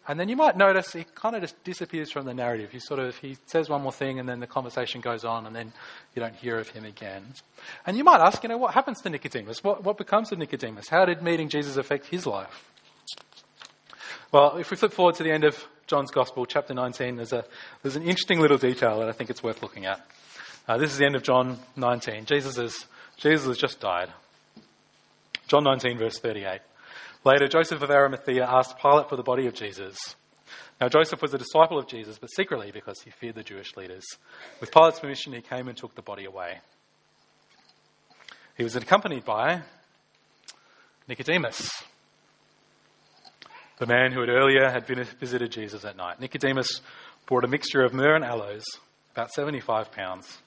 And 0.08 0.20
then 0.20 0.28
you 0.28 0.36
might 0.36 0.58
notice 0.58 0.92
he 0.92 1.06
kind 1.16 1.36
of 1.36 1.42
just 1.42 1.64
disappears 1.64 2.12
from 2.12 2.26
the 2.26 2.34
narrative. 2.34 2.72
He 2.72 2.80
sort 2.80 3.00
of 3.00 3.18
he 3.18 3.38
says 3.46 3.70
one 3.70 3.82
more 3.82 3.92
thing, 3.92 4.20
and 4.20 4.28
then 4.28 4.42
the 4.42 4.48
conversation 4.48 5.00
goes 5.00 5.24
on, 5.24 5.46
and 5.46 5.56
then 5.56 5.72
you 6.14 6.22
don't 6.22 6.36
hear 6.36 6.58
of 6.58 6.70
him 6.70 6.84
again. 6.84 7.24
And 7.86 7.96
you 7.96 8.04
might 8.04 8.20
ask, 8.20 8.44
you 8.44 8.50
know, 8.50 8.58
what 8.58 8.74
happens 8.74 9.00
to 9.02 9.10
Nicodemus? 9.10 9.64
What, 9.64 9.84
what 9.84 9.98
becomes 9.98 10.32
of 10.34 10.40
Nicodemus? 10.40 10.90
How 10.90 11.06
did 11.06 11.22
meeting 11.22 11.48
Jesus 11.48 11.78
affect 11.78 12.08
his 12.08 12.26
life? 12.28 12.70
Well, 14.34 14.58
if 14.58 14.72
we 14.72 14.78
flip 14.78 14.92
forward 14.92 15.16
to 15.16 15.24
the 15.24 15.32
end 15.32 15.46
of 15.46 15.64
John's 15.88 16.12
Gospel, 16.12 16.46
chapter 16.46 16.74
19, 16.74 17.18
there's, 17.18 17.34
a, 17.34 17.46
there's 17.82 17.96
an 17.96 18.04
interesting 18.04 18.40
little 18.40 18.58
detail 18.58 19.00
that 19.00 19.08
I 19.08 19.12
think 19.12 19.30
it's 19.30 19.44
worth 19.44 19.62
looking 19.62 19.86
at. 19.86 20.06
Uh, 20.68 20.78
this 20.78 20.92
is 20.92 20.98
the 20.98 21.06
end 21.06 21.16
of 21.16 21.24
John 21.24 21.60
19. 21.76 22.26
Jesus, 22.26 22.58
is, 22.58 22.86
Jesus 23.18 23.48
has 23.48 23.58
just 23.58 23.80
died. 23.80 24.10
John 25.48 25.64
19, 25.64 25.98
verse 25.98 26.18
38. 26.20 26.62
Later, 27.26 27.48
Joseph 27.48 27.82
of 27.82 27.90
Arimathea 27.90 28.46
asked 28.46 28.78
Pilate 28.78 29.08
for 29.10 29.16
the 29.16 29.24
body 29.24 29.48
of 29.48 29.54
Jesus. 29.54 29.98
Now, 30.82 30.90
Joseph 30.90 31.22
was 31.22 31.34
a 31.34 31.38
disciple 31.38 31.80
of 31.80 31.88
Jesus, 31.88 32.18
but 32.20 32.30
secretly 32.32 32.72
because 32.72 33.00
he 33.02 33.12
feared 33.12 33.36
the 33.36 33.44
Jewish 33.44 33.78
leaders. 33.78 34.04
With 34.60 34.72
Pilate's 34.72 35.00
permission, 35.00 35.32
he 35.32 35.42
came 35.42 35.68
and 35.68 35.78
took 35.78 35.96
the 35.96 36.02
body 36.02 36.26
away. 36.26 36.60
He 38.58 38.64
was 38.64 38.76
accompanied 38.76 39.24
by 39.24 39.62
Nicodemus, 41.08 41.72
the 43.78 43.88
man 43.88 44.12
who 44.12 44.20
had 44.20 44.30
earlier 44.30 44.70
had 44.70 44.86
visited 44.86 45.52
Jesus 45.52 45.86
at 45.86 45.96
night. 45.96 46.20
Nicodemus 46.20 46.82
brought 47.26 47.46
a 47.46 47.48
mixture 47.48 47.84
of 47.84 47.94
myrrh 47.94 48.16
and 48.16 48.26
aloes, 48.26 48.64
about 49.14 49.32
75 49.32 49.92
pounds. 49.92 50.40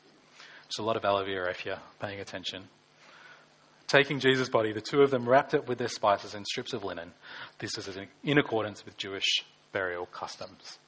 It's 0.66 0.78
a 0.78 0.82
lot 0.82 0.96
of 0.96 1.04
aloe 1.04 1.24
vera 1.24 1.50
if 1.50 1.64
you're 1.64 1.80
paying 2.00 2.20
attention. 2.20 2.64
Taking 3.86 4.18
Jesus' 4.18 4.48
body, 4.48 4.72
the 4.72 4.80
two 4.80 5.02
of 5.02 5.10
them 5.10 5.28
wrapped 5.28 5.54
it 5.54 5.68
with 5.68 5.78
their 5.78 5.88
spices 5.88 6.34
and 6.34 6.44
strips 6.46 6.72
of 6.72 6.82
linen. 6.82 7.12
This 7.58 7.78
is 7.78 7.96
in 8.24 8.38
accordance 8.38 8.84
with 8.84 8.96
Jewish 8.96 9.44
burial 9.72 10.06
customs. 10.06 10.78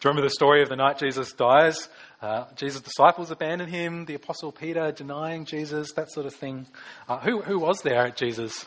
Do 0.00 0.08
you 0.08 0.10
remember 0.10 0.28
the 0.28 0.34
story 0.34 0.62
of 0.62 0.68
the 0.68 0.76
night 0.76 0.98
Jesus 0.98 1.32
dies? 1.32 1.88
Uh, 2.20 2.44
Jesus' 2.54 2.82
disciples 2.82 3.30
abandon 3.30 3.68
him, 3.68 4.04
the 4.04 4.14
apostle 4.14 4.52
Peter 4.52 4.92
denying 4.92 5.44
Jesus, 5.44 5.92
that 5.92 6.10
sort 6.10 6.26
of 6.26 6.34
thing. 6.34 6.66
Uh, 7.08 7.18
who, 7.18 7.40
who 7.40 7.58
was 7.58 7.80
there 7.82 8.06
at 8.06 8.16
Jesus' 8.16 8.66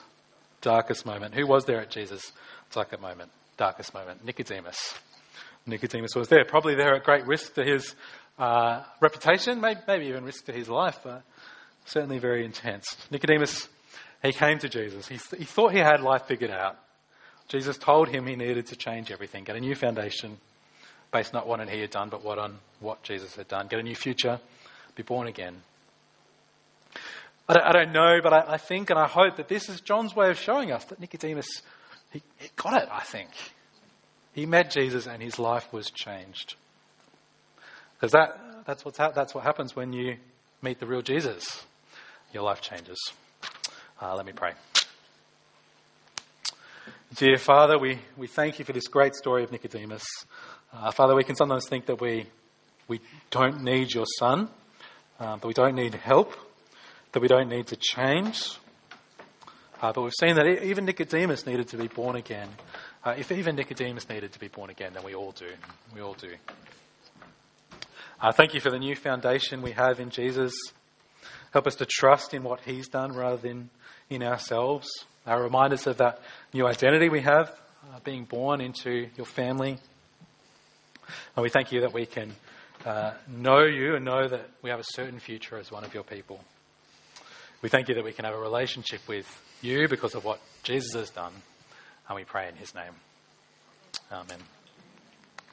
darkest 0.61 1.05
moment? 1.05 1.35
Who 1.35 1.45
was 1.45 1.65
there 1.65 1.81
at 1.81 1.91
Jesus' 1.91 2.31
darkest 2.71 3.01
moment? 3.01 3.31
Darkest 3.57 3.93
moment? 3.93 4.25
Nicodemus. 4.25 4.95
Nicodemus 5.67 6.15
was 6.15 6.29
there, 6.29 6.45
probably 6.45 6.75
there 6.75 6.95
at 6.95 7.03
great 7.03 7.27
risk 7.27 7.53
to 7.55 7.63
his 7.63 7.95
uh, 8.39 8.83
reputation, 8.99 9.61
maybe, 9.61 9.79
maybe 9.87 10.05
even 10.07 10.23
risk 10.23 10.45
to 10.45 10.51
his 10.51 10.67
life, 10.67 10.99
but 11.03 11.21
certainly 11.85 12.19
very 12.19 12.45
intense. 12.45 12.95
Nicodemus, 13.11 13.67
he 14.21 14.31
came 14.31 14.59
to 14.59 14.69
Jesus. 14.69 15.07
He, 15.07 15.15
he 15.37 15.45
thought 15.45 15.73
he 15.73 15.79
had 15.79 16.01
life 16.01 16.23
figured 16.23 16.51
out. 16.51 16.77
Jesus 17.47 17.77
told 17.77 18.09
him 18.09 18.25
he 18.25 18.35
needed 18.35 18.67
to 18.67 18.75
change 18.75 19.11
everything, 19.11 19.43
get 19.43 19.55
a 19.55 19.59
new 19.59 19.75
foundation 19.75 20.37
based 21.11 21.33
not 21.33 21.43
on 21.43 21.59
what 21.59 21.69
he 21.69 21.79
had 21.79 21.91
done, 21.91 22.09
but 22.09 22.23
what 22.23 22.39
on 22.39 22.57
what 22.79 23.03
Jesus 23.03 23.35
had 23.35 23.47
done. 23.47 23.67
Get 23.67 23.79
a 23.79 23.83
new 23.83 23.95
future, 23.95 24.39
be 24.95 25.03
born 25.03 25.27
again. 25.27 25.61
I 27.47 27.53
don't, 27.53 27.63
I 27.63 27.71
don't 27.71 27.91
know, 27.91 28.19
but 28.23 28.33
I, 28.33 28.53
I, 28.53 28.57
think 28.57 28.89
and 28.89 28.97
I 28.97 29.07
hope 29.07 29.37
that 29.37 29.47
this 29.47 29.69
is 29.69 29.81
John's 29.81 30.15
way 30.15 30.29
of 30.29 30.39
showing 30.39 30.71
us 30.71 30.85
that 30.85 30.99
Nicodemus, 30.99 31.61
he, 32.11 32.23
he 32.37 32.49
got 32.55 32.81
it, 32.81 32.89
I 32.91 33.01
think. 33.01 33.29
He 34.33 34.45
met 34.45 34.71
Jesus 34.71 35.05
and 35.05 35.21
his 35.21 35.37
life 35.37 35.71
was 35.71 35.91
changed. 35.91 36.55
Because 37.95 38.13
that, 38.13 38.65
that's, 38.65 38.83
ha- 38.97 39.11
that's 39.11 39.35
what 39.35 39.43
happens 39.43 39.75
when 39.75 39.93
you 39.93 40.17
meet 40.61 40.79
the 40.79 40.87
real 40.87 41.01
Jesus. 41.01 41.63
Your 42.33 42.41
life 42.41 42.61
changes. 42.61 42.97
Uh, 44.01 44.15
let 44.15 44.25
me 44.25 44.31
pray. 44.31 44.53
Dear 47.13 47.37
Father, 47.37 47.77
we, 47.77 47.99
we 48.17 48.25
thank 48.25 48.57
you 48.57 48.65
for 48.65 48.73
this 48.73 48.87
great 48.87 49.13
story 49.13 49.43
of 49.43 49.51
Nicodemus. 49.51 50.03
Uh, 50.73 50.89
Father, 50.89 51.13
we 51.13 51.23
can 51.23 51.35
sometimes 51.35 51.67
think 51.69 51.85
that 51.85 52.01
we, 52.01 52.25
we 52.87 53.01
don't 53.29 53.63
need 53.63 53.93
your 53.93 54.07
son, 54.17 54.49
uh, 55.19 55.35
that 55.35 55.45
we 55.45 55.53
don't 55.53 55.75
need 55.75 55.93
help, 55.93 56.33
that 57.11 57.19
we 57.19 57.27
don't 57.27 57.49
need 57.49 57.67
to 57.67 57.75
change. 57.75 58.57
Uh, 59.79 59.93
but 59.93 60.01
we've 60.01 60.13
seen 60.19 60.35
that 60.35 60.47
even 60.63 60.85
Nicodemus 60.85 61.45
needed 61.45 61.67
to 61.67 61.77
be 61.77 61.87
born 61.87 62.15
again. 62.15 62.49
Uh, 63.03 63.13
if 63.15 63.31
even 63.31 63.55
Nicodemus 63.55 64.09
needed 64.09 64.31
to 64.31 64.39
be 64.39 64.47
born 64.47 64.71
again, 64.71 64.93
then 64.93 65.03
we 65.03 65.13
all 65.13 65.33
do. 65.33 65.49
We 65.93 66.01
all 66.01 66.15
do. 66.15 66.33
Uh, 68.19 68.31
thank 68.31 68.55
you 68.55 68.59
for 68.59 68.71
the 68.71 68.79
new 68.79 68.95
foundation 68.95 69.61
we 69.61 69.73
have 69.73 69.99
in 69.99 70.09
Jesus. 70.09 70.51
Help 71.53 71.67
us 71.67 71.75
to 71.75 71.85
trust 71.85 72.33
in 72.33 72.43
what 72.43 72.61
He's 72.61 72.87
done 72.87 73.13
rather 73.13 73.37
than 73.37 73.69
in 74.09 74.23
ourselves. 74.23 74.89
Uh, 75.25 75.37
remind 75.37 75.71
us 75.71 75.87
of 75.87 75.97
that 75.97 76.19
new 76.53 76.67
identity 76.67 77.09
we 77.09 77.21
have, 77.21 77.49
uh, 77.93 77.99
being 78.03 78.25
born 78.25 78.59
into 78.59 79.07
your 79.15 79.25
family. 79.25 79.77
And 81.35 81.43
we 81.43 81.49
thank 81.49 81.71
you 81.71 81.81
that 81.81 81.93
we 81.93 82.05
can 82.05 82.33
uh, 82.85 83.13
know 83.27 83.63
you 83.63 83.95
and 83.95 84.03
know 84.03 84.27
that 84.27 84.49
we 84.61 84.69
have 84.69 84.79
a 84.79 84.85
certain 84.93 85.19
future 85.19 85.57
as 85.57 85.71
one 85.71 85.83
of 85.83 85.93
your 85.93 86.03
people. 86.03 86.39
We 87.61 87.69
thank 87.69 87.87
you 87.87 87.95
that 87.95 88.03
we 88.03 88.11
can 88.11 88.25
have 88.25 88.35
a 88.35 88.39
relationship 88.39 89.07
with 89.07 89.27
you 89.61 89.87
because 89.87 90.15
of 90.15 90.25
what 90.25 90.41
Jesus 90.63 90.93
has 90.93 91.09
done. 91.09 91.33
And 92.09 92.15
we 92.15 92.25
pray 92.25 92.49
in 92.49 92.55
his 92.55 92.75
name. 92.75 92.93
Amen. 94.11 94.39